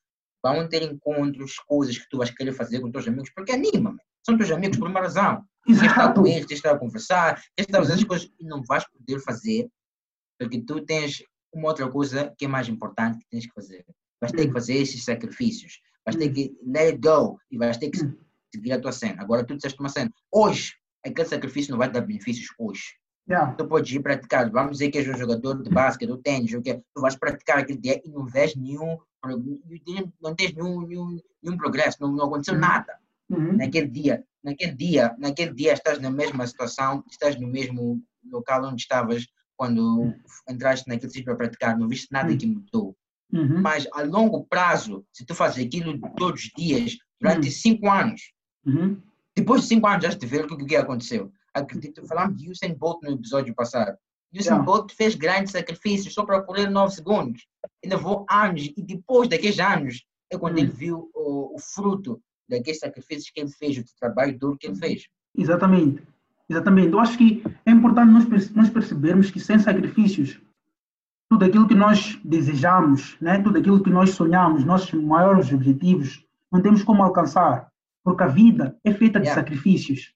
vão 0.43 0.67
ter 0.67 0.83
encontros, 0.83 1.57
coisas 1.65 1.97
que 1.97 2.09
tu 2.09 2.17
vais 2.17 2.29
querer 2.29 2.51
fazer 2.51 2.81
com 2.81 2.91
teus 2.91 3.07
amigos, 3.07 3.31
porque 3.33 3.53
anima, 3.53 3.95
são 4.25 4.37
teus 4.37 4.51
amigos 4.51 4.77
por 4.77 4.89
uma 4.89 4.99
razão. 4.99 5.45
Tens 5.65 5.79
de 5.79 5.85
estar 5.85 6.13
com 6.13 6.27
eles, 6.27 6.39
tens 6.39 6.47
de 6.47 6.53
estar 6.55 6.71
a 6.71 6.77
conversar, 6.77 7.35
tens 7.55 7.65
de 7.65 7.71
estar 7.71 7.77
a 7.77 7.81
fazer 7.81 7.93
as 7.93 8.01
uhum. 8.01 8.07
coisas 8.07 8.27
que 8.27 8.43
não 8.43 8.61
vais 8.63 8.85
poder 8.89 9.19
fazer, 9.21 9.69
porque 10.37 10.61
tu 10.61 10.81
tens 10.85 11.23
uma 11.53 11.69
outra 11.69 11.89
coisa 11.89 12.33
que 12.37 12.45
é 12.45 12.47
mais 12.47 12.67
importante 12.67 13.19
que 13.19 13.29
tens 13.29 13.45
que 13.45 13.53
fazer. 13.53 13.85
Vais 14.19 14.31
ter 14.31 14.43
que 14.43 14.49
hum. 14.49 14.53
fazer 14.53 14.75
esses 14.75 15.03
sacrifícios. 15.03 15.79
Vais 16.05 16.15
ter 16.15 16.29
hum. 16.29 16.33
que 16.33 16.57
let 16.65 16.93
it 16.93 16.97
go 16.99 17.37
e 17.51 17.57
vais 17.57 17.77
ter 17.77 17.89
que 17.89 18.03
hum. 18.03 18.17
seguir 18.53 18.73
a 18.73 18.79
tua 18.79 18.91
cena. 18.91 19.21
Agora 19.21 19.45
tu 19.45 19.55
disseste 19.55 19.79
uma 19.79 19.89
cena. 19.89 20.11
Hoje, 20.31 20.73
aquele 21.05 21.27
sacrifício 21.27 21.71
não 21.71 21.77
vai 21.77 21.91
dar 21.91 22.01
benefícios 22.01 22.47
hoje. 22.57 22.83
Yeah. 23.29 23.55
Tu 23.55 23.65
podes 23.67 23.89
ir 23.91 24.01
praticar, 24.01 24.49
vamos 24.51 24.73
dizer 24.73 24.91
que 24.91 24.97
és 24.97 25.07
um 25.07 25.17
jogador 25.17 25.63
de 25.63 25.69
basquete, 25.69 26.09
ou 26.09 26.17
tênis, 26.17 26.53
ou 26.53 26.61
que 26.61 26.73
tu 26.73 27.01
vais 27.01 27.15
praticar 27.15 27.59
aquele 27.59 27.79
dia 27.79 28.01
e 28.03 28.09
não 28.09 28.25
vês 28.25 28.53
nenhum, 28.53 28.97
não 30.21 30.35
tens 30.35 30.53
nenhum, 30.53 30.85
nenhum, 30.85 31.19
nenhum 31.41 31.57
progresso, 31.57 31.97
não, 32.01 32.11
não 32.11 32.25
aconteceu 32.25 32.57
nada. 32.57 32.97
Uhum. 33.29 33.55
Naquele 33.55 33.87
dia, 33.87 34.25
naquele 34.43 34.73
dia, 34.73 35.15
naquele 35.17 35.53
dia 35.53 35.73
estás 35.73 35.99
na 35.99 36.11
mesma 36.11 36.45
situação, 36.45 37.01
estás 37.09 37.39
no 37.39 37.47
mesmo 37.47 38.03
local 38.29 38.65
onde 38.65 38.81
estavas 38.81 39.25
quando 39.63 40.13
entraste 40.49 40.89
naquele 40.89 41.09
sítio 41.09 41.23
para 41.23 41.37
praticar, 41.37 41.77
não 41.77 41.87
viste 41.87 42.09
nada 42.11 42.35
que 42.35 42.45
mudou. 42.45 42.93
Uhum. 43.31 43.61
Mas 43.61 43.87
a 43.93 44.01
longo 44.01 44.45
prazo, 44.45 45.05
se 45.13 45.25
tu 45.25 45.33
fazes 45.33 45.65
aquilo 45.65 45.97
todos 46.17 46.43
os 46.43 46.51
dias, 46.57 46.97
durante 47.21 47.47
uhum. 47.47 47.53
cinco 47.53 47.89
anos, 47.89 48.33
uhum. 48.65 49.01
depois 49.33 49.61
de 49.61 49.67
cinco 49.69 49.87
anos 49.87 50.03
já 50.03 50.09
de 50.09 50.25
ver 50.25 50.43
o 50.43 50.47
que, 50.47 50.65
que 50.65 50.75
aconteceu. 50.75 51.31
Acredito, 51.53 52.05
falamos 52.05 52.41
de 52.41 52.51
Usain 52.51 52.75
Bolt 52.75 53.01
no 53.03 53.11
episódio 53.11 53.55
passado. 53.55 53.97
Usain 54.33 54.55
yeah. 54.55 54.65
Bolt 54.65 54.91
fez 54.91 55.15
grandes 55.15 55.53
sacrifícios 55.53 56.13
só 56.13 56.25
para 56.25 56.41
correr 56.41 56.69
9 56.69 56.93
segundos. 56.93 57.47
E 57.81 57.87
levou 57.87 58.25
anos, 58.29 58.69
e 58.75 58.81
depois 58.81 59.29
daqueles 59.29 59.59
anos 59.59 60.03
é 60.29 60.37
quando 60.37 60.57
hum. 60.57 60.59
ele 60.59 60.71
viu 60.71 61.09
o, 61.13 61.55
o, 61.55 61.59
fruto 61.59 62.21
daqueles 62.49 62.79
sacrifícios 62.79 63.29
que 63.29 63.39
ele 63.39 63.51
fez, 63.51 63.77
o 63.77 63.83
trabalho 63.97 64.37
duro 64.37 64.57
que 64.57 64.67
ele 64.67 64.75
fez. 64.75 65.07
Exatamente. 65.37 66.03
Exatamente. 66.49 66.91
Eu 66.91 66.99
acho 66.99 67.17
que 67.17 67.43
é 67.65 67.71
importante 67.71 68.11
nós, 68.11 68.51
nós 68.51 68.69
percebermos 68.69 69.31
que 69.31 69.39
sem 69.39 69.59
sacrifícios, 69.59 70.39
tudo 71.29 71.45
aquilo 71.45 71.67
que 71.67 71.75
nós 71.75 72.19
desejamos, 72.23 73.17
né? 73.19 73.39
tudo 73.41 73.57
aquilo 73.57 73.81
que 73.81 73.89
nós 73.89 74.11
sonhamos, 74.11 74.63
nossos 74.63 74.93
maiores 74.93 75.51
objetivos, 75.51 76.23
não 76.51 76.61
temos 76.61 76.83
como 76.83 77.01
alcançar, 77.01 77.71
porque 78.03 78.23
a 78.23 78.27
vida 78.27 78.77
é 78.83 78.93
feita 78.93 79.19
de 79.19 79.25
yeah. 79.25 79.41
sacrifícios. 79.41 80.13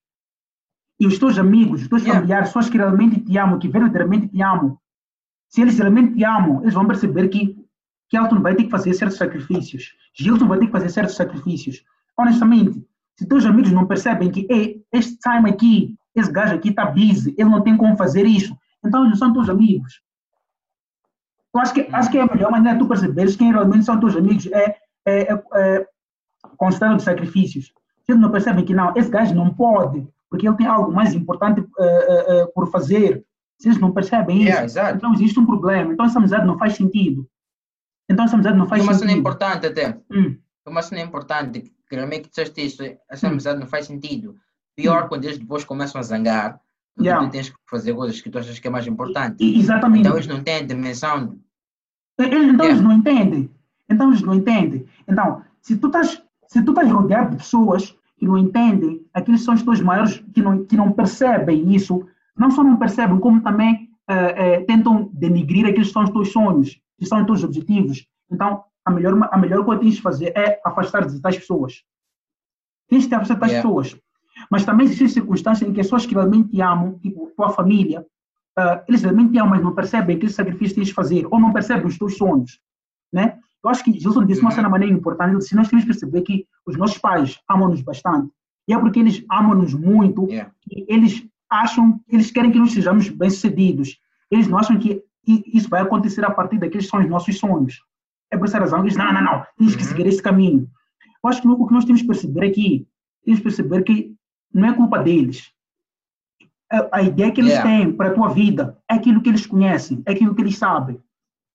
E 0.99 1.07
os 1.07 1.17
teus 1.17 1.37
amigos, 1.39 1.81
os 1.83 1.87
teus 1.87 2.01
yeah. 2.01 2.19
familiares, 2.19 2.49
pessoas 2.49 2.69
que 2.69 2.77
realmente 2.77 3.19
te 3.21 3.37
amam, 3.37 3.57
que 3.57 3.67
verdadeiramente 3.67 4.27
te 4.27 4.41
amam, 4.41 4.77
se 5.49 5.61
eles 5.61 5.77
realmente 5.79 6.15
te 6.15 6.23
amam, 6.23 6.61
eles 6.61 6.73
vão 6.73 6.85
perceber 6.85 7.29
que, 7.29 7.55
que 8.09 8.17
Elton 8.17 8.41
vai 8.41 8.55
ter 8.55 8.65
que 8.65 8.69
fazer 8.69 8.93
certos 8.93 9.17
sacrifícios, 9.17 9.95
Gilson 10.13 10.47
vai 10.47 10.59
ter 10.59 10.65
que 10.65 10.71
fazer 10.71 10.89
certos 10.89 11.15
sacrifícios. 11.15 11.83
Honestamente, 12.17 12.85
se 13.15 13.25
teus 13.27 13.45
amigos 13.45 13.71
não 13.71 13.87
percebem 13.87 14.29
que 14.29 14.47
este 14.91 15.17
time 15.17 15.49
aqui, 15.49 15.95
esse 16.19 16.31
gajo 16.31 16.55
aqui 16.55 16.69
está 16.69 16.85
busy, 16.85 17.35
ele 17.37 17.49
não 17.49 17.61
tem 17.61 17.77
como 17.77 17.95
fazer 17.97 18.25
isso, 18.25 18.57
então 18.83 19.13
são 19.15 19.33
teus 19.33 19.49
amigos. 19.49 20.01
Eu 21.53 21.61
acho 21.61 21.73
que, 21.73 21.87
acho 21.91 22.11
que 22.11 22.17
é 22.17 22.21
a 22.21 22.27
melhor 22.27 22.51
maneira 22.51 22.77
de 22.77 22.83
tu 22.83 22.87
perceberes 22.87 23.35
quem 23.35 23.51
realmente 23.51 23.83
são 23.83 23.99
teus 23.99 24.15
amigos 24.15 24.45
é, 24.47 24.77
é, 25.05 25.33
é, 25.33 25.43
é 25.55 25.87
considerando 26.57 27.01
sacrifícios. 27.01 27.73
Eles 28.07 28.21
não 28.21 28.31
percebem 28.31 28.63
que 28.63 28.73
não, 28.73 28.93
esse 28.95 29.09
gajo 29.09 29.35
não 29.35 29.53
pode, 29.53 30.07
porque 30.29 30.47
ele 30.47 30.55
tem 30.55 30.67
algo 30.67 30.91
mais 30.91 31.13
importante 31.13 31.61
uh, 31.61 31.63
uh, 31.63 32.43
uh, 32.43 32.53
por 32.53 32.69
fazer. 32.69 33.25
Eles 33.63 33.79
não 33.79 33.91
percebem 33.91 34.43
isso, 34.43 34.77
yeah, 34.77 34.95
então 34.95 35.13
existe 35.13 35.39
um 35.39 35.45
problema. 35.45 35.91
Então 35.91 36.05
essa 36.05 36.19
amizade 36.19 36.45
não 36.45 36.59
faz 36.59 36.75
sentido. 36.75 37.27
Então 38.09 38.25
essa 38.25 38.35
amizade 38.35 38.57
não 38.57 38.67
faz 38.67 38.83
uma 38.83 38.93
sentido. 38.93 39.07
Uma 39.07 39.13
cena 39.13 39.19
importante 39.19 39.65
até. 39.65 39.99
Hum. 40.11 40.37
Uma 40.65 40.81
cena 40.81 41.01
importante, 41.01 41.73
que 41.89 41.95
realmente 41.95 42.29
disseste 42.29 42.65
isso, 42.65 42.83
essa 43.09 43.27
hum. 43.27 43.31
amizade 43.31 43.59
não 43.59 43.67
faz 43.67 43.87
sentido. 43.87 44.37
Pior 44.77 45.03
hum. 45.03 45.07
quando 45.09 45.25
eles 45.25 45.39
depois 45.39 45.65
começam 45.65 45.99
a 45.99 46.03
zangar, 46.03 46.61
yeah. 46.99 47.25
tu 47.25 47.31
tens 47.31 47.49
que 47.49 47.55
fazer 47.65 47.93
coisas 47.93 48.21
que 48.21 48.29
tu 48.29 48.37
achas 48.37 48.59
que 48.59 48.67
é 48.67 48.71
mais 48.71 48.85
importante. 48.85 49.43
Exatamente. 49.43 50.01
Então 50.01 50.15
eles 50.15 50.27
não 50.27 50.43
têm 50.43 50.57
a 50.57 50.61
dimensão. 50.61 51.39
Eles, 52.19 52.53
então 52.53 52.65
yeah. 52.65 52.69
eles 52.69 52.81
não 52.81 52.91
entendem. 52.93 53.49
Então 53.89 54.09
eles 54.09 54.21
não 54.21 54.35
entendem. 54.35 54.85
Então, 55.07 55.41
se 55.61 55.77
tu 55.77 55.87
estás, 55.87 56.23
se 56.47 56.63
tu 56.63 56.71
estás 56.71 56.91
rodeado 56.91 57.31
de 57.31 57.37
pessoas 57.37 57.95
que 58.17 58.25
não 58.25 58.37
entendem, 58.37 59.03
aqueles 59.13 59.43
são 59.43 59.55
os 59.55 59.63
teus 59.63 59.81
maiores 59.81 60.23
que 60.33 60.41
não, 60.41 60.63
que 60.63 60.77
não 60.77 60.91
percebem 60.91 61.73
isso, 61.73 62.07
não 62.37 62.51
só 62.51 62.63
não 62.63 62.77
percebem, 62.77 63.19
como 63.19 63.41
também 63.41 63.89
uh, 64.09 64.61
uh, 64.61 64.65
tentam 64.65 65.09
denigrir 65.13 65.65
aqueles 65.65 65.87
que 65.87 65.93
são 65.93 66.03
os 66.03 66.09
teus 66.11 66.31
sonhos, 66.31 66.79
que 66.99 67.05
são 67.05 67.19
os 67.19 67.25
teus 67.25 67.43
objetivos. 67.43 68.07
Então, 68.31 68.63
a 68.85 68.91
melhor, 68.91 69.29
a 69.31 69.37
melhor 69.37 69.65
coisa 69.65 69.79
que 69.79 69.85
tens 69.85 69.95
de 69.95 70.01
fazer 70.01 70.33
é 70.35 70.61
afastar-te 70.63 71.13
de 71.13 71.21
tais 71.21 71.37
pessoas. 71.37 71.83
Tens 72.87 73.07
de 73.07 73.15
afastar 73.15 73.37
tais 73.39 73.51
yeah. 73.51 73.67
pessoas. 73.67 73.99
Mas 74.49 74.65
também 74.65 74.85
existem 74.85 75.07
circunstâncias 75.07 75.69
em 75.69 75.73
que 75.73 75.81
as 75.81 75.87
pessoas 75.87 76.05
que 76.05 76.13
realmente 76.13 76.49
te 76.49 76.61
amam, 76.61 76.97
tipo 76.99 77.31
tua 77.35 77.49
família, 77.49 78.05
uh, 78.57 78.81
eles 78.87 79.01
realmente 79.01 79.31
te 79.31 79.39
amam, 79.39 79.51
mas 79.51 79.63
não 79.63 79.75
percebem 79.75 80.15
aquele 80.15 80.31
sacrifício 80.31 80.75
que 80.75 80.81
tens 80.81 80.87
de 80.87 80.93
fazer, 80.93 81.27
ou 81.29 81.39
não 81.39 81.53
percebem 81.53 81.85
os 81.85 81.97
teus 81.97 82.17
sonhos. 82.17 82.59
Né? 83.11 83.37
Eu 83.63 83.69
acho 83.69 83.83
que 83.83 83.99
Gilson 83.99 84.25
disse 84.25 84.41
uma 84.41 84.51
cena 84.51 84.69
maneira 84.69 84.93
importante, 84.93 85.43
se 85.43 85.55
nós 85.55 85.67
temos 85.67 85.83
que 85.85 85.91
perceber 85.91 86.21
que 86.21 86.45
os 86.65 86.77
nossos 86.77 86.97
pais 86.97 87.39
amam-nos 87.49 87.81
bastante, 87.81 88.31
e 88.67 88.73
é 88.73 88.79
porque 88.79 88.99
eles 88.99 89.23
amam-nos 89.31 89.73
muito, 89.73 90.27
yeah. 90.27 90.51
que 90.61 90.85
eles 90.87 91.25
acham, 91.49 92.01
eles 92.09 92.31
querem 92.31 92.51
que 92.51 92.59
nós 92.59 92.73
sejamos 92.73 93.07
bem-sucedidos. 93.07 93.97
Eles 94.29 94.47
não 94.47 94.57
acham 94.57 94.77
que 94.77 95.01
isso 95.25 95.69
vai 95.69 95.81
acontecer 95.81 96.23
a 96.25 96.31
partir 96.31 96.57
daqueles 96.57 96.87
são 96.87 96.99
os 96.99 97.09
nossos 97.09 97.37
sonhos. 97.37 97.81
É 98.31 98.37
por 98.37 98.45
essa 98.45 98.59
razão 98.59 98.79
que 98.81 98.87
eles 98.87 98.97
não, 98.97 99.13
não, 99.13 99.23
não, 99.23 99.45
tens 99.57 99.75
que 99.75 99.83
uhum. 99.83 99.89
seguir 99.89 100.07
esse 100.07 100.21
caminho. 100.21 100.69
Eu 101.23 101.29
acho 101.29 101.41
que 101.41 101.47
o 101.47 101.67
que 101.67 101.73
nós 101.73 101.85
temos 101.85 102.01
que 102.01 102.07
perceber 102.07 102.45
aqui, 102.45 102.87
temos 103.23 103.39
que 103.39 103.43
perceber 103.43 103.83
que 103.83 104.15
não 104.53 104.67
é 104.67 104.73
culpa 104.73 104.99
deles. 104.99 105.51
A, 106.71 106.97
a 106.97 107.01
ideia 107.01 107.31
que 107.31 107.41
eles 107.41 107.53
yeah. 107.53 107.69
têm 107.69 107.93
para 107.93 108.09
a 108.09 108.13
tua 108.13 108.29
vida 108.29 108.77
é 108.89 108.95
aquilo 108.95 109.21
que 109.21 109.29
eles 109.29 109.45
conhecem, 109.45 110.01
é 110.05 110.11
aquilo 110.11 110.35
que 110.35 110.41
eles 110.41 110.57
sabem. 110.57 110.99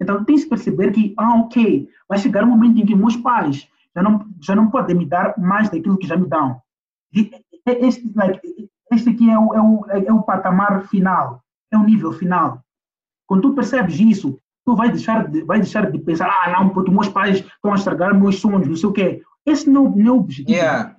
Então, 0.00 0.24
tem 0.24 0.36
que 0.36 0.46
perceber 0.46 0.90
que, 0.90 1.14
ah, 1.16 1.36
ok, 1.40 1.88
vai 2.08 2.18
chegar 2.18 2.44
um 2.44 2.48
momento 2.48 2.80
em 2.80 2.86
que 2.86 2.94
meus 2.94 3.16
pais 3.16 3.68
já 3.94 4.02
não, 4.02 4.26
já 4.40 4.56
não 4.56 4.70
podem 4.70 4.96
me 4.96 5.06
dar 5.06 5.38
mais 5.38 5.68
daquilo 5.68 5.98
que 5.98 6.06
já 6.06 6.16
me 6.16 6.26
dão. 6.26 6.60
Este, 7.66 8.10
like, 8.14 8.40
este 8.90 9.10
aqui 9.10 9.30
é 9.30 9.38
o, 9.38 9.54
é, 9.54 9.60
o, 9.60 9.86
é 10.08 10.12
o 10.12 10.22
patamar 10.22 10.88
final, 10.88 11.44
é 11.70 11.76
o 11.76 11.84
nível 11.84 12.12
final. 12.12 12.62
Quando 13.26 13.42
tu 13.42 13.54
percebes 13.54 14.00
isso, 14.00 14.38
tu 14.64 14.74
vai 14.74 14.90
deixar 14.90 15.28
de, 15.28 15.44
vai 15.44 15.60
deixar 15.60 15.90
de 15.90 15.98
pensar, 15.98 16.28
ah, 16.28 16.50
não, 16.50 16.70
porque 16.70 16.90
meus 16.90 17.08
pais 17.08 17.38
estão 17.38 17.72
a 17.72 17.76
estragar 17.76 18.18
meus 18.18 18.40
sonhos, 18.40 18.68
não 18.68 18.76
sei 18.76 18.88
o 18.88 18.92
quê. 18.92 19.22
Esse 19.46 19.68
não, 19.68 19.88
não 19.90 20.06
é 20.06 20.10
o 20.10 20.18
objetivo. 20.18 20.50
Yeah. 20.50 20.96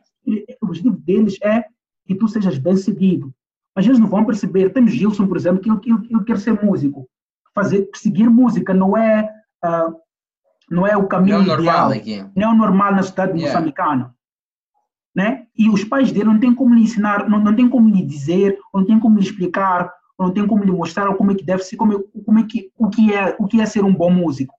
O 0.61 0.67
objetivo 0.67 0.95
deles 0.97 1.37
é 1.41 1.65
que 2.05 2.15
tu 2.15 2.27
sejas 2.27 2.57
bem 2.57 2.75
seguido. 2.75 3.33
Mas 3.75 3.85
eles 3.85 3.99
não 3.99 4.07
vão 4.07 4.25
perceber. 4.25 4.71
Temos 4.71 4.91
Gilson, 4.91 5.27
por 5.27 5.37
exemplo, 5.37 5.59
que 5.61 5.69
ele, 5.69 5.79
ele, 5.85 6.07
ele 6.15 6.23
quer 6.23 6.37
ser 6.37 6.63
músico 6.63 7.09
fazer 7.53 7.89
seguir 7.95 8.29
música 8.29 8.73
não 8.73 8.97
é 8.97 9.29
uh, 9.63 9.95
não 10.69 10.87
é 10.87 10.97
o 10.97 11.07
caminho 11.07 11.43
não 11.43 11.55
é 11.55 11.59
ideal, 11.59 11.89
normal 11.89 12.31
não 12.35 12.43
é 12.43 12.47
o 12.47 12.55
normal 12.55 12.95
na 12.95 13.03
cidade 13.03 13.33
yeah. 13.33 13.47
moçambicana, 13.47 14.15
né? 15.15 15.45
E 15.55 15.69
os 15.69 15.83
pais 15.83 16.11
dele 16.11 16.25
não 16.25 16.39
têm 16.39 16.55
como 16.55 16.73
lhe 16.73 16.81
ensinar, 16.81 17.29
não, 17.29 17.39
não 17.39 17.55
tem 17.55 17.69
como 17.69 17.89
lhe 17.89 18.03
dizer, 18.03 18.57
não 18.73 18.83
tem 18.85 18.99
como 18.99 19.17
lhe 19.17 19.23
explicar, 19.23 19.93
não 20.17 20.31
tem 20.31 20.47
como 20.47 20.63
lhe 20.63 20.71
mostrar 20.71 21.13
como 21.15 21.31
é 21.31 21.35
que 21.35 21.43
deve 21.43 21.63
ser, 21.63 21.75
como, 21.75 21.93
é, 21.93 22.21
como 22.25 22.39
é 22.39 22.43
que 22.43 22.71
o 22.77 22.89
que 22.89 23.13
é 23.13 23.35
o 23.37 23.45
que 23.45 23.61
é 23.61 23.65
ser 23.65 23.83
um 23.83 23.93
bom 23.93 24.09
músico. 24.09 24.55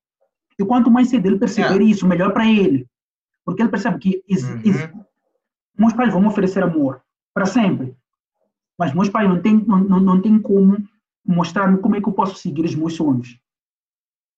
E 0.59 0.65
quanto 0.65 0.91
mais 0.91 1.09
cedo 1.09 1.27
ele 1.27 1.39
perceber 1.39 1.69
yeah. 1.69 1.85
isso, 1.85 2.07
melhor 2.07 2.33
para 2.33 2.47
ele, 2.47 2.87
porque 3.45 3.63
ele 3.63 3.71
percebe 3.71 3.99
que 3.99 4.23
is, 4.29 4.45
uhum. 4.45 4.61
is, 4.63 4.89
meus 5.77 5.93
pais 5.93 6.13
vão 6.13 6.25
oferecer 6.27 6.63
amor 6.63 7.03
para 7.35 7.47
sempre, 7.47 7.97
mas 8.79 8.95
meus 8.95 9.09
pais 9.09 9.29
não 9.29 9.43
têm 9.43 9.63
não, 9.67 9.79
não, 9.81 10.01
não 10.01 10.23
tem 10.23 10.39
como 10.41 10.79
mostrar-me 11.27 11.79
como 11.79 11.97
é 11.97 12.01
que 12.01 12.09
eu 12.09 12.13
posso 12.13 12.37
seguir 12.37 12.65
os 12.65 12.75
meus 12.75 12.95
sonhos. 12.95 13.39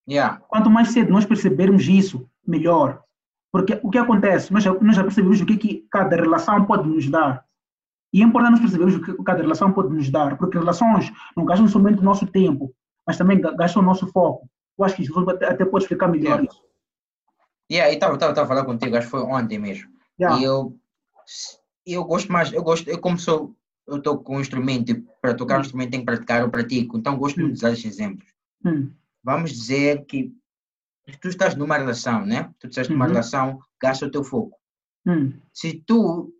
Yeah. 0.09 0.41
Quanto 0.49 0.71
mais 0.71 0.93
cedo 0.93 1.13
nós 1.13 1.25
percebermos 1.25 1.87
isso, 1.89 2.29
melhor. 2.47 3.03
Porque 3.51 3.79
o 3.83 3.91
que 3.91 3.99
acontece? 3.99 4.53
Nós 4.53 4.63
já, 4.63 4.73
nós 4.75 4.97
já 4.97 5.03
percebemos 5.03 5.41
o 5.41 5.47
que, 5.47 5.57
que 5.57 5.87
cada 5.91 6.17
relação 6.17 6.65
pode 6.65 6.89
nos 6.89 7.09
dar. 7.09 7.45
E 8.13 8.23
é 8.23 8.25
importante 8.25 8.53
nós 8.53 8.61
percebermos 8.61 8.95
o 8.97 9.03
que 9.03 9.25
cada 9.25 9.43
relação 9.43 9.73
pode 9.73 9.93
nos 9.93 10.11
dar, 10.11 10.39
porque 10.39 10.59
relações 10.59 11.13
não 11.37 11.45
gastam 11.45 11.67
somente 11.69 11.99
o 11.99 12.05
nosso 12.05 12.27
tempo, 12.27 12.73
mas 13.07 13.19
também 13.19 13.41
gastam 13.41 13.83
o 13.83 13.85
nosso 13.85 14.07
foco. 14.09 14.49
Eu 14.79 14.85
acho 14.85 14.97
que 14.97 15.05
Jesus 15.05 15.29
até, 15.29 15.65
pode 15.65 15.85
explicar 15.85 16.09
melhor 16.09 16.41
yeah. 16.41 16.45
isso. 16.45 16.63
Yeah, 17.71 17.93
e 17.93 17.95
estava 17.95 18.43
a 18.43 18.47
falar 18.47 18.65
contigo, 18.65 18.97
acho 18.97 19.07
que 19.07 19.11
foi 19.11 19.23
ontem 19.23 19.59
mesmo. 19.59 19.91
Yeah. 20.21 20.41
E 20.41 20.45
eu, 20.45 20.79
eu 21.93 22.05
gosto 22.05 22.33
mais, 22.33 22.53
eu 22.53 22.63
gosto, 22.63 22.89
eu 22.89 22.99
como 22.99 23.19
sou 23.19 23.55
eu 23.87 23.99
estou 23.99 24.19
com 24.19 24.37
um 24.37 24.41
instrumento 24.41 24.91
e 24.91 25.01
para 25.23 25.35
tocar 25.35 25.59
um 25.59 25.61
instrumento 25.61 25.91
tenho 25.91 26.03
que 26.03 26.07
praticar, 26.07 26.41
eu 26.41 26.51
pratico. 26.51 26.99
Então 26.99 27.17
gosto 27.17 27.39
muito 27.39 27.53
de 27.53 27.59
usar 27.59 27.73
estes 27.73 27.93
exemplos. 27.93 28.27
Hum. 28.65 28.91
Vamos 29.23 29.53
dizer 29.53 30.05
que 30.07 30.33
tu 31.21 31.29
estás 31.29 31.55
numa 31.55 31.77
relação, 31.77 32.27
né? 32.27 32.51
Tu 32.59 32.67
estás 32.67 32.89
numa 32.89 33.05
uhum. 33.05 33.13
relação, 33.13 33.61
gasta 33.81 34.07
o 34.07 34.11
teu 34.11 34.25
foco. 34.25 34.59
Hum. 35.07 35.33
Se 35.53 35.75
tu, 35.87 36.33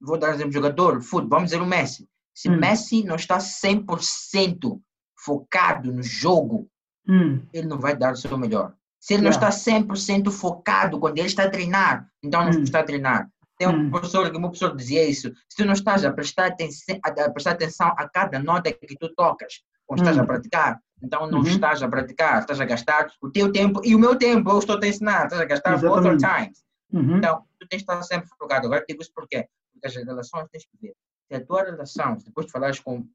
vou 0.00 0.18
dar 0.18 0.30
um 0.30 0.34
exemplo, 0.34 0.52
jogador, 0.52 1.00
futebol, 1.00 1.38
vamos 1.38 1.50
dizer 1.50 1.62
o 1.62 1.66
Messi. 1.66 2.08
Se 2.34 2.48
hum. 2.48 2.58
Messi 2.58 3.04
não 3.04 3.16
está 3.16 3.38
100% 3.38 4.80
focado 5.16 5.92
no 5.92 6.02
jogo, 6.02 6.68
hum. 7.08 7.40
ele 7.52 7.68
não 7.68 7.78
vai 7.78 7.96
dar 7.96 8.12
o 8.12 8.16
seu 8.16 8.36
melhor. 8.36 8.74
Se 8.98 9.14
ele 9.14 9.26
yeah. 9.26 9.40
não 9.40 9.48
está 9.48 9.70
100% 9.70 10.30
focado 10.30 10.98
quando 10.98 11.18
ele 11.18 11.28
está 11.28 11.44
a 11.44 11.50
treinar, 11.50 12.08
então 12.22 12.44
não 12.44 12.50
hum. 12.50 12.62
está 12.62 12.80
a 12.80 12.84
treinar. 12.84 13.30
Tem 13.60 13.68
um 13.68 13.72
hum. 13.72 13.90
professor 13.90 14.30
que 14.30 14.38
o 14.38 14.40
meu 14.40 14.48
professor 14.48 14.74
dizia 14.74 15.06
isso. 15.06 15.30
Se 15.46 15.58
tu 15.58 15.66
não 15.66 15.74
estás 15.74 16.02
a 16.02 16.10
prestar 16.10 16.46
atenção 16.46 16.98
a, 17.04 17.30
prestar 17.30 17.50
atenção 17.50 17.88
a 17.88 18.08
cada 18.08 18.38
nota 18.38 18.72
que 18.72 18.96
tu 18.96 19.14
tocas, 19.14 19.60
quando 19.84 19.98
estás 19.98 20.16
a 20.18 20.22
hum. 20.22 20.26
praticar, 20.26 20.80
então 21.02 21.30
não 21.30 21.40
uhum. 21.40 21.46
estás 21.46 21.82
a 21.82 21.88
praticar, 21.88 22.40
estás 22.40 22.58
a 22.58 22.64
gastar 22.64 23.12
o 23.20 23.30
teu 23.30 23.52
tempo 23.52 23.82
e 23.84 23.94
o 23.94 23.98
meu 23.98 24.16
tempo, 24.16 24.48
eu 24.50 24.58
estou 24.60 24.76
a 24.76 24.80
te 24.80 24.88
ensinar, 24.88 25.24
estás 25.24 25.42
a 25.42 25.44
gastar 25.44 25.74
Exatamente. 25.74 26.22
both 26.22 26.34
times. 26.34 26.64
Uhum. 26.90 27.18
Então, 27.18 27.44
tu 27.58 27.68
tens 27.68 27.80
de 27.80 27.82
estar 27.82 28.02
sempre 28.02 28.30
focado. 28.38 28.66
Agora, 28.66 28.82
digo 28.88 29.02
isso 29.02 29.12
porquê? 29.14 29.46
Porque 29.74 29.86
as 29.86 29.94
relações 29.94 30.48
tens 30.50 30.64
que 30.64 30.78
ver. 30.80 30.94
Se 31.28 31.34
a 31.34 31.44
tua 31.44 31.62
relação, 31.62 32.16
depois 32.16 32.46
de 32.46 32.52
falares 32.52 32.80
com 32.80 33.06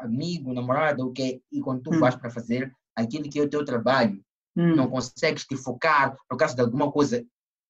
amigo, 0.00 0.52
namorado, 0.52 1.06
o 1.06 1.12
que 1.14 1.40
e 1.50 1.62
quando 1.62 1.82
tu 1.82 1.92
uhum. 1.92 1.98
vais 1.98 2.14
para 2.14 2.28
fazer 2.28 2.70
aquilo 2.94 3.30
que 3.30 3.40
é 3.40 3.42
o 3.42 3.48
teu 3.48 3.64
trabalho, 3.64 4.22
hum. 4.54 4.76
não 4.76 4.90
consegues 4.90 5.46
te 5.46 5.56
focar 5.56 6.14
por 6.28 6.36
causa 6.36 6.54
de 6.54 6.60
alguma 6.60 6.92
coisa 6.92 7.24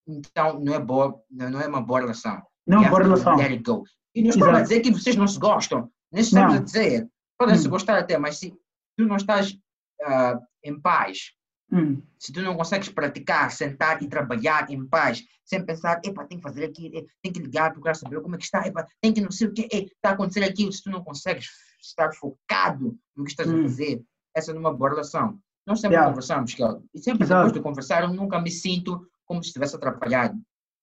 então 0.06 0.61
não 0.61 0.75
é 0.75 0.78
boa, 0.78 1.21
não 1.30 1.61
é 1.61 1.66
uma 1.66 1.80
boa 1.80 2.00
relação. 2.00 2.42
Não 2.66 2.78
é 2.78 2.80
uma 2.80 2.90
boa 2.90 3.02
relação. 3.02 3.37
Let 3.37 3.50
it 3.50 3.62
go. 3.62 3.85
E 4.14 4.23
não 4.23 4.30
estou 4.30 4.50
a 4.50 4.61
dizer 4.61 4.80
que 4.80 4.90
vocês 4.90 5.16
não 5.16 5.26
se 5.26 5.38
gostam, 5.38 5.90
nem 6.11 6.23
estamos 6.23 6.54
não. 6.54 6.61
a 6.61 6.64
dizer. 6.64 7.09
Podem 7.38 7.56
se 7.56 7.66
hum. 7.66 7.71
gostar 7.71 7.99
até, 7.99 8.18
mas 8.18 8.38
se 8.38 8.50
tu 8.97 9.06
não 9.06 9.16
estás 9.16 9.52
uh, 9.52 10.38
em 10.62 10.78
paz 10.80 11.32
Hum. 11.73 12.02
Se 12.18 12.30
tu 12.30 12.42
não 12.42 12.54
consegues 12.54 12.90
praticar, 12.90 13.50
sentar 13.50 14.02
e 14.02 14.06
trabalhar 14.06 14.71
em 14.71 14.87
paz, 14.87 15.23
sem 15.42 15.64
pensar, 15.64 16.00
epa, 16.04 16.26
tem 16.26 16.37
que 16.37 16.42
fazer 16.42 16.66
aquilo, 16.66 16.99
eh, 16.99 17.06
tem 17.23 17.32
que 17.32 17.40
ligar, 17.40 17.73
procurar 17.73 17.94
saber 17.94 18.21
como 18.21 18.35
é 18.35 18.38
que 18.38 18.44
está, 18.44 18.66
epa, 18.66 18.87
tem 19.00 19.12
que 19.12 19.23
não 19.23 19.30
sei 19.30 19.49
o 19.49 19.54
que, 19.54 19.66
está 19.73 20.11
a 20.11 20.12
acontecer 20.12 20.44
aquilo, 20.44 20.71
se 20.71 20.82
tu 20.82 20.90
não 20.90 21.02
consegues 21.02 21.49
estar 21.80 22.12
focado 22.12 22.94
no 23.16 23.25
que 23.25 23.30
estás 23.30 23.50
Hum. 23.50 23.61
a 23.61 23.62
fazer, 23.62 24.02
essa 24.37 24.52
não 24.52 24.59
é 24.59 24.61
uma 24.61 24.75
boa 24.75 24.90
relação. 24.90 25.38
Nós 25.66 25.80
sempre 25.80 25.97
Yeah. 25.97 26.11
conversamos, 26.11 26.52
e 26.94 26.99
sempre 26.99 27.25
Exato. 27.25 27.47
depois 27.47 27.52
de 27.52 27.61
conversar, 27.61 28.02
eu 28.02 28.12
nunca 28.12 28.38
me 28.38 28.50
sinto 28.50 29.06
como 29.32 29.42
se 29.42 29.48
estivesse 29.48 29.74
atrapalhado. 29.74 30.38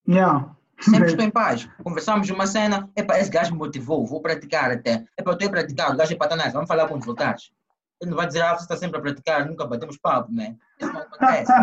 Yeah. 0.08 0.50
Sempre 0.80 1.06
estou 1.10 1.24
em 1.24 1.30
paz. 1.30 1.68
Conversamos 1.82 2.28
uma 2.30 2.46
cena, 2.46 2.90
epa, 2.96 3.18
esse 3.18 3.30
gajo 3.30 3.52
me 3.52 3.58
motivou, 3.58 4.04
vou 4.06 4.20
praticar 4.20 4.70
até. 4.70 5.04
Epa, 5.16 5.30
eu 5.30 5.34
estou 5.34 5.48
a 5.48 5.50
praticar, 5.50 5.92
o 5.92 5.96
gajo 5.96 6.12
é 6.12 6.16
patanás, 6.16 6.52
vamos 6.52 6.68
falar 6.68 6.88
quando 6.88 7.04
voltares. 7.04 7.50
Ele 8.00 8.10
não 8.10 8.16
vai 8.16 8.26
dizer, 8.26 8.42
ah, 8.42 8.56
você 8.56 8.62
está 8.62 8.76
sempre 8.76 8.98
a 8.98 9.00
praticar, 9.00 9.46
nunca 9.46 9.66
batemos 9.66 9.98
papo, 9.98 10.32
né? 10.32 10.56
Isso 10.80 10.92
não 10.92 11.00
acontece. 11.00 11.52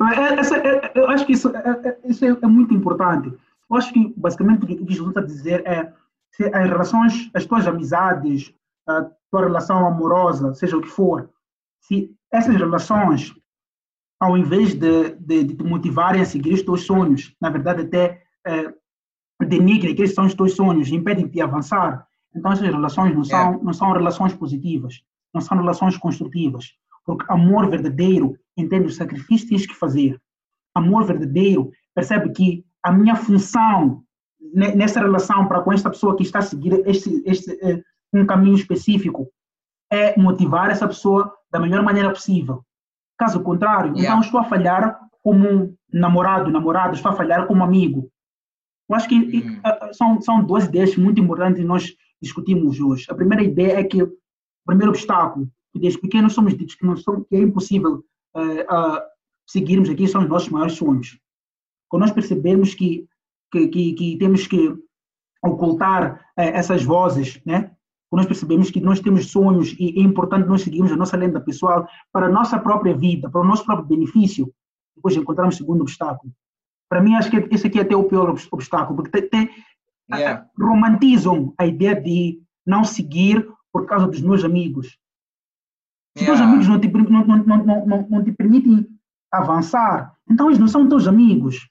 É, 0.00 0.86
é- 0.86 0.92
eu 0.94 1.08
acho 1.10 1.26
que 1.26 1.32
isso, 1.32 1.54
é, 1.54 1.60
é- 1.60 1.98
isso 2.04 2.24
é, 2.24 2.28
é 2.28 2.46
muito 2.46 2.72
importante. 2.74 3.28
Eu 3.70 3.76
acho 3.76 3.92
que, 3.92 4.14
basicamente, 4.16 4.64
o 4.64 4.66
que 4.66 4.74
o 4.74 4.86
que 4.86 4.94
Jesus 4.94 5.10
está 5.10 5.20
a 5.20 5.24
dizer 5.26 5.66
é 5.66 5.92
se 6.32 6.44
as 6.44 6.68
relações, 6.68 7.30
as 7.34 7.44
tuas 7.44 7.66
amizades, 7.66 8.52
a 8.86 9.06
tua 9.30 9.42
relação 9.42 9.86
amorosa, 9.86 10.54
seja 10.54 10.76
o 10.76 10.80
que 10.80 10.88
for, 10.88 11.30
se 11.80 12.14
essas 12.32 12.56
relações, 12.56 13.34
ao 14.20 14.36
invés 14.36 14.74
de, 14.74 15.10
de, 15.18 15.44
de 15.44 15.54
te 15.54 15.64
motivarem 15.64 16.20
a 16.20 16.26
seguir 16.26 16.52
os 16.52 16.62
teus 16.62 16.84
sonhos, 16.84 17.34
na 17.40 17.48
verdade, 17.48 17.82
até 17.82 18.22
é, 18.46 18.72
denigrem 19.46 19.94
aqueles 19.94 20.14
são 20.14 20.26
os 20.26 20.34
teus 20.34 20.54
sonhos, 20.54 20.92
impedem-te 20.92 21.32
de 21.32 21.40
avançar, 21.40 22.06
então 22.36 22.52
essas 22.52 22.68
relações 22.68 23.14
não 23.14 23.24
são, 23.24 23.62
não 23.62 23.72
são 23.72 23.92
relações 23.92 24.34
positivas, 24.34 25.02
não 25.34 25.40
são 25.40 25.56
relações 25.56 25.96
construtivas. 25.96 26.66
Porque 27.04 27.24
amor 27.28 27.68
verdadeiro 27.68 28.36
entende 28.56 28.86
o 28.86 28.90
sacrifício 28.90 29.48
que 29.48 29.54
tens 29.54 29.66
que 29.66 29.74
fazer. 29.74 30.20
Amor 30.74 31.04
verdadeiro 31.04 31.70
percebe 31.94 32.30
que 32.30 32.64
a 32.84 32.92
minha 32.92 33.16
função 33.16 34.04
ne- 34.40 34.74
nessa 34.74 35.00
relação 35.00 35.48
para 35.48 35.62
com 35.62 35.72
esta 35.72 35.90
pessoa 35.90 36.16
que 36.16 36.22
está 36.22 36.38
a 36.38 36.42
seguir 36.42 36.82
este, 36.86 37.22
este, 37.26 37.58
eh, 37.62 37.82
um 38.12 38.26
caminho 38.26 38.54
específico 38.54 39.28
é 39.90 40.18
motivar 40.18 40.70
essa 40.70 40.86
pessoa 40.86 41.32
da 41.50 41.58
melhor 41.58 41.82
maneira 41.82 42.10
possível. 42.10 42.64
Caso 43.20 43.42
contrário, 43.42 43.90
Yeah. 43.92 44.02
então 44.08 44.20
estou 44.20 44.40
a 44.40 44.44
falhar 44.44 44.98
como 45.22 45.76
namorado, 45.92 46.50
namorado, 46.50 46.94
estou 46.94 47.12
a 47.12 47.14
falhar 47.14 47.46
como 47.46 47.62
amigo. 47.62 48.10
Eu 48.88 48.96
acho 48.96 49.06
que 49.08 49.16
Hum. 49.16 49.60
são, 49.92 50.20
são 50.22 50.42
duas 50.42 50.64
ideias 50.64 50.96
muito 50.96 51.20
importantes 51.20 51.60
que 51.60 51.66
nós 51.66 51.94
discutimos 52.20 52.80
hoje. 52.80 53.04
A 53.10 53.14
primeira 53.14 53.44
ideia 53.44 53.78
é 53.80 53.84
que 53.84 54.02
o 54.02 54.10
primeiro 54.66 54.90
obstáculo 54.90 55.50
que 55.72 55.78
desde 55.78 56.00
pequenos 56.00 56.32
somos 56.32 56.56
ditos 56.56 56.74
que, 56.74 56.84
não 56.86 56.96
são, 56.96 57.22
que 57.24 57.36
é 57.36 57.40
impossível 57.40 58.02
eh, 58.36 58.66
ah, 58.68 59.04
seguirmos 59.46 59.88
aqui 59.90 60.08
são 60.08 60.22
os 60.22 60.28
nossos 60.28 60.48
maiores 60.48 60.74
sonhos. 60.76 61.18
Quando 61.88 62.02
nós 62.02 62.12
percebemos 62.12 62.74
que, 62.74 63.06
que, 63.52 63.68
que, 63.68 63.92
que 63.92 64.16
temos 64.18 64.46
que 64.46 64.74
ocultar 65.44 66.24
eh, 66.38 66.56
essas 66.58 66.82
vozes, 66.82 67.40
né? 67.44 67.70
Quando 68.10 68.22
nós 68.22 68.26
percebemos 68.26 68.70
que 68.70 68.80
nós 68.80 68.98
temos 69.00 69.30
sonhos 69.30 69.74
e 69.78 69.98
é 70.00 70.02
importante 70.02 70.48
nós 70.48 70.62
seguirmos 70.62 70.90
a 70.90 70.96
nossa 70.96 71.16
lenda 71.16 71.40
pessoal 71.40 71.88
para 72.12 72.26
a 72.26 72.30
nossa 72.30 72.58
própria 72.58 72.94
vida, 72.96 73.30
para 73.30 73.40
o 73.40 73.44
nosso 73.44 73.64
próprio 73.64 73.86
benefício, 73.86 74.52
depois 74.96 75.16
encontramos 75.16 75.54
o 75.54 75.58
segundo 75.58 75.82
obstáculo. 75.82 76.32
Para 76.88 77.00
mim, 77.00 77.14
acho 77.14 77.30
que 77.30 77.36
esse 77.54 77.68
aqui 77.68 77.78
é 77.78 77.82
até 77.82 77.94
o 77.94 78.02
pior 78.04 78.28
obs- 78.30 78.48
obstáculo, 78.50 78.96
porque 78.96 79.22
tem, 79.22 79.48
Yeah. 80.12 80.44
romantizam 80.60 81.54
a 81.56 81.64
ideia 81.64 81.94
de 81.94 82.42
não 82.66 82.82
seguir 82.82 83.48
por 83.72 83.86
causa 83.86 84.08
dos 84.08 84.20
meus 84.20 84.42
amigos. 84.42 84.98
Se 86.18 86.24
teus 86.24 86.38
Yeah. 86.40 86.46
amigos 86.46 86.66
não 86.66 86.80
te, 86.80 86.88
não, 86.88 87.24
não, 87.24 87.86
não- 87.86 88.08
não 88.10 88.24
te 88.24 88.32
permitem 88.32 88.88
avançar, 89.32 90.16
então 90.28 90.48
eles 90.48 90.58
não 90.58 90.66
são 90.66 90.88
teus 90.88 91.06
amigos. 91.06 91.70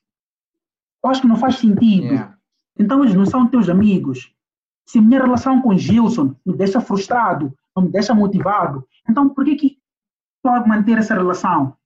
Eu 1.04 1.10
acho 1.10 1.20
que 1.22 1.28
não 1.28 1.36
faz 1.36 1.56
sentido. 1.58 2.06
Yeah. 2.06 2.38
Então 2.78 3.04
eles 3.04 3.14
não 3.14 3.26
são 3.26 3.46
teus 3.46 3.68
amigos. 3.68 4.34
Se 4.90 5.00
minha 5.00 5.22
relação 5.22 5.62
com 5.62 5.78
Gilson 5.78 6.36
me 6.44 6.58
deixa 6.58 6.82
frustrado, 6.82 7.56
não 7.76 7.84
me 7.84 7.92
deixa 7.92 8.12
motivado, 8.12 8.88
então 9.08 9.30
por 9.30 9.46
que 9.46 9.56
que 9.56 9.80
a 10.44 10.66
manter 10.66 10.98
essa 10.98 11.14
relação? 11.14 11.78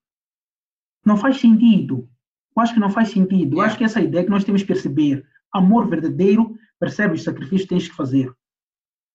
Não 1.05 1.17
faz 1.17 1.37
sentido. 1.37 2.09
Eu 2.55 2.61
acho 2.63 2.73
que 2.73 2.79
não 2.79 2.89
faz 2.89 3.09
sentido. 3.09 3.55
Eu 3.55 3.57
Yeah. 3.57 3.65
acho 3.65 3.77
que 3.77 3.83
essa 3.83 3.99
ideia 3.99 4.23
que 4.23 4.29
nós 4.29 4.45
temos 4.45 4.61
que 4.61 4.67
perceber. 4.69 5.27
Amor 5.51 5.89
verdadeiro 5.89 6.57
percebe 6.79 7.15
os 7.15 7.23
sacrifícios 7.23 7.63
que 7.63 7.67
tens 7.75 7.89
que 7.89 7.93
fazer. 7.93 8.33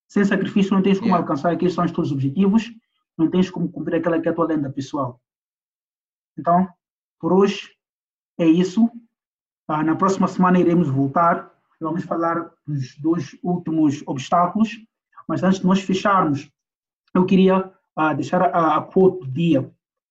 Sem 0.06 0.22
sacrifício 0.22 0.74
não 0.74 0.82
tens 0.82 0.98
como 0.98 1.08
Yeah. 1.12 1.24
alcançar 1.24 1.50
aqueles 1.50 1.72
que 1.72 1.76
são 1.76 1.86
os 1.86 1.92
teus 1.92 2.12
objetivos, 2.12 2.70
não 3.16 3.30
tens 3.30 3.48
como 3.48 3.72
cumprir 3.72 4.00
aquela 4.00 4.20
que 4.20 4.28
é 4.28 4.32
a 4.32 4.34
tua 4.34 4.48
lenda 4.48 4.70
pessoal. 4.70 5.18
Então, 6.36 6.68
por 7.18 7.32
hoje 7.32 7.70
é 8.38 8.46
isso. 8.46 8.90
Ah, 9.66 9.82
na 9.82 9.96
próxima 9.96 10.28
semana 10.28 10.60
iremos 10.60 10.90
voltar. 10.90 11.57
Vamos 11.80 12.04
falar 12.04 12.50
dos 12.66 12.96
dois 12.98 13.36
últimos 13.42 14.02
obstáculos. 14.06 14.70
Mas 15.28 15.42
antes 15.42 15.60
de 15.60 15.66
nós 15.66 15.80
fecharmos, 15.80 16.50
eu 17.14 17.26
queria 17.26 17.70
ah, 17.94 18.14
deixar 18.14 18.42
a, 18.42 18.76
a 18.76 18.82
quote 18.82 19.20
do 19.20 19.30
dia. 19.30 19.70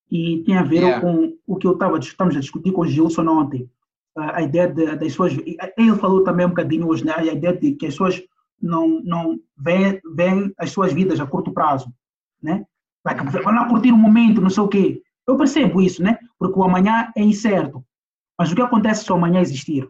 E 0.09 0.43
tem 0.45 0.57
a 0.57 0.63
ver 0.63 0.77
Yeah. 0.77 1.01
com 1.01 1.37
o 1.45 1.57
que 1.57 1.67
eu 1.67 1.73
estava 1.73 1.97
estamos 1.99 2.35
a 2.35 2.39
discutir 2.39 2.71
com 2.71 2.81
o 2.81 2.87
Gilson 2.87 3.27
ontem. 3.27 3.69
Ah, 4.15 4.37
a 4.37 4.41
ideia 4.41 4.67
de, 4.67 4.95
das 4.95 5.13
suas. 5.13 5.33
Ele 5.33 5.95
falou 5.97 6.23
também 6.23 6.45
um 6.45 6.49
bocadinho 6.49 6.87
hoje, 6.87 7.05
né? 7.05 7.13
a 7.15 7.23
ideia 7.23 7.55
de 7.55 7.73
que 7.73 7.87
as 7.87 7.93
pessoas 7.93 8.23
não, 8.61 9.01
não 9.01 9.39
veem, 9.57 9.99
veem 10.15 10.53
as 10.57 10.71
suas 10.71 10.93
vidas 10.93 11.19
a 11.19 11.25
curto 11.25 11.51
prazo. 11.51 11.91
Né? 12.41 12.65
Like, 13.05 13.25
vão 13.25 13.53
lá 13.53 13.67
curtir 13.67 13.91
o 13.91 13.97
momento, 13.97 14.41
não 14.41 14.49
sei 14.49 14.63
o 14.63 14.67
quê. 14.67 15.01
Eu 15.27 15.35
percebo 15.35 15.81
isso, 15.81 16.01
né? 16.01 16.17
Porque 16.39 16.57
o 16.57 16.63
amanhã 16.63 17.11
é 17.15 17.21
incerto. 17.21 17.83
Mas 18.37 18.51
o 18.51 18.55
que 18.55 18.61
acontece 18.61 19.03
se 19.03 19.11
o 19.11 19.15
amanhã 19.15 19.41
existir? 19.41 19.87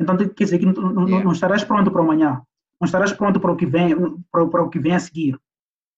Então, 0.00 0.16
quer 0.16 0.44
dizer 0.44 0.58
que 0.58 0.66
não, 0.66 1.06
Yeah. 1.06 1.24
não 1.24 1.32
estarás 1.32 1.64
pronto 1.64 1.90
para 1.90 2.02
amanhã. 2.02 2.42
Não 2.80 2.86
estarás 2.86 3.12
pronto 3.12 3.38
para 3.38 3.52
o 3.52 3.56
que 3.56 3.66
vem, 3.66 3.94
para, 4.30 4.46
para 4.48 4.62
o 4.62 4.68
que 4.68 4.78
vem 4.78 4.94
a 4.94 4.98
seguir. 4.98 5.38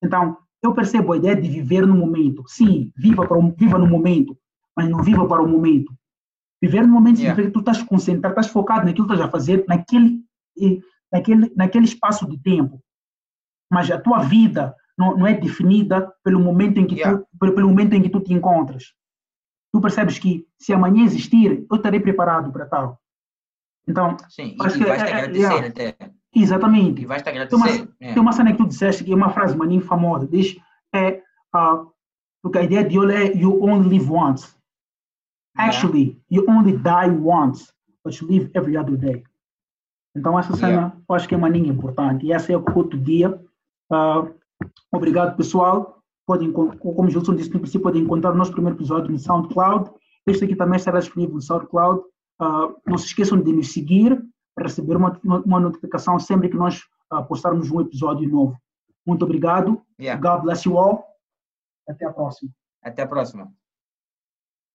Então, 0.03 0.37
eu 0.63 0.75
percebo 0.75 1.13
a 1.13 1.17
ideia 1.17 1.35
de 1.37 1.49
viver 1.49 1.87
no 1.87 1.95
momento. 1.97 2.45
Sim, 2.47 2.93
viva, 2.97 3.27
para 3.27 3.39
viva 3.57 3.79
no 3.79 3.87
momento, 3.87 4.37
mas 4.77 4.89
não 4.89 5.03
viva 5.03 5.27
para 5.27 5.43
o 5.43 5.49
momento. 5.49 5.93
Viver 6.61 6.83
no 6.87 6.93
momento 6.93 7.19
Yeah. 7.19 7.35
significa 7.35 7.47
que 7.49 7.53
tu 7.53 7.61
estás 7.61 7.83
concentrado, 7.87 8.33
estás 8.33 8.49
focado 8.49 8.85
naquilo 8.87 9.07
que 9.07 9.13
estás 9.15 9.29
a 9.29 9.31
fazer, 9.33 9.65
naquele, 9.69 10.23
naquele, 11.13 11.53
naquele 11.57 11.85
espaço 11.85 12.27
de 12.29 12.39
tempo. 12.39 12.83
Mas 13.73 13.91
a 13.91 13.99
tua 14.01 14.21
vida 14.21 14.75
não, 14.97 15.17
não 15.17 15.27
é 15.27 15.35
definida 15.35 16.13
pelo 16.23 16.41
momento 16.41 16.79
em 16.79 16.87
que 16.87 16.95
Yeah. 16.97 17.19
tu, 17.19 17.27
pelo, 17.39 17.55
pelo 17.55 17.69
momento 17.69 17.95
em 17.95 18.03
que 18.03 18.11
tu 18.11 18.21
te 18.21 18.33
encontras. 18.33 18.93
Tu 19.73 19.81
percebes 19.81 20.19
que 20.19 20.47
se 20.59 20.73
amanhã 20.73 21.03
existir, 21.05 21.67
eu 21.69 21.77
estarei 21.77 21.99
preparado 21.99 22.53
para 22.53 22.67
tal. 22.67 23.01
Então, 23.87 24.17
Sim, 24.29 24.57
Acho 24.61 24.77
e, 24.77 24.79
que 24.79 24.85
e 24.85 24.89
vais 24.89 25.03
é- 25.03 25.05
te 25.07 25.11
é- 25.11 25.15
agradecer 25.17 25.39
yeah. 25.41 25.67
até. 25.69 25.97
exatamente. 26.35 27.03
E 27.03 27.07
vais 27.07 27.23
te 27.23 27.25
Tem 27.31 27.35
uma, 27.35 27.45
agradecer. 27.67 27.89
é. 28.01 28.13
tem 28.15 28.23
uma 28.23 28.33
cena 28.33 28.53
que 28.53 28.59
tu 28.59 28.67
disseste 28.69 29.05
que 29.05 29.13
é 29.13 29.15
uma 29.15 29.31
frase 29.31 29.57
maninho 29.57 29.83
famosa, 29.83 30.27
diz 30.27 30.57
é 30.95 31.23
ah, 31.53 31.85
porque 32.43 32.59
a 32.59 32.63
ideia 32.63 32.85
de 32.85 32.99
olho 32.99 33.11
é 33.13 33.33
you 33.35 33.63
only 33.63 33.89
live 33.99 34.11
once. 34.11 34.55
Yeah. 35.57 35.71
Actually, 35.77 36.21
you 36.31 36.45
only 36.49 36.73
die 36.79 37.11
once, 37.23 37.73
but 38.05 38.15
you 38.21 38.27
live 38.29 38.51
every 38.55 38.77
other 38.77 38.97
day. 38.97 39.23
Então 40.17 40.39
essa 40.39 40.55
cena 40.57 40.69
Yeah. 40.73 40.97
eu 41.09 41.15
acho 41.15 41.29
que 41.29 41.35
é 41.35 41.39
maninho 41.39 41.73
importante. 41.73 42.25
E 42.27 42.33
essa 42.33 42.53
é 42.53 42.59
quote 42.59 42.97
do 42.97 43.03
dia. 43.05 43.39
Ah, 43.93 44.27
obrigado 44.93 45.37
pessoal. 45.37 46.03
Podem, 46.27 46.51
co- 46.53 46.75
como 46.79 47.07
o 47.07 47.11
Gilson 47.11 47.35
disse 47.35 47.53
no 47.53 47.61
princípio, 47.61 47.83
podem 47.83 48.03
encontrar 48.03 48.33
o 48.33 48.35
nosso 48.37 48.53
primeiro 48.53 48.77
episódio 48.79 49.11
no 49.13 49.19
SoundCloud. 49.19 49.91
Este 50.27 50.45
aqui 50.47 50.57
também 50.57 50.77
estará 50.79 50.99
disponível 51.01 51.35
no 51.35 51.43
SoundCloud. 51.43 52.03
Ah, 52.41 52.69
não 52.87 52.99
se 52.99 53.07
esqueçam 53.07 53.41
de 53.41 53.53
nos 53.53 53.73
seguir 53.73 54.21
para 54.55 54.65
receber 54.65 54.97
uma, 54.97 55.21
uma 55.25 55.61
notificação 55.61 56.19
sempre 56.19 56.49
que 56.49 56.57
nós 56.57 56.83
ah, 57.11 57.23
postarmos 57.23 57.71
um 57.71 57.81
episódio 57.81 58.29
novo. 58.29 58.57
Muito 59.07 59.25
obrigado. 59.25 59.83
Yeah. 60.01 60.21
God 60.21 60.45
bless 60.45 60.69
you 60.69 60.79
all. 60.79 61.05
Até 61.89 62.07
a 62.07 62.13
próxima. 62.13 62.51
Até 62.83 63.03
a 63.03 63.07
próxima. 63.07 63.53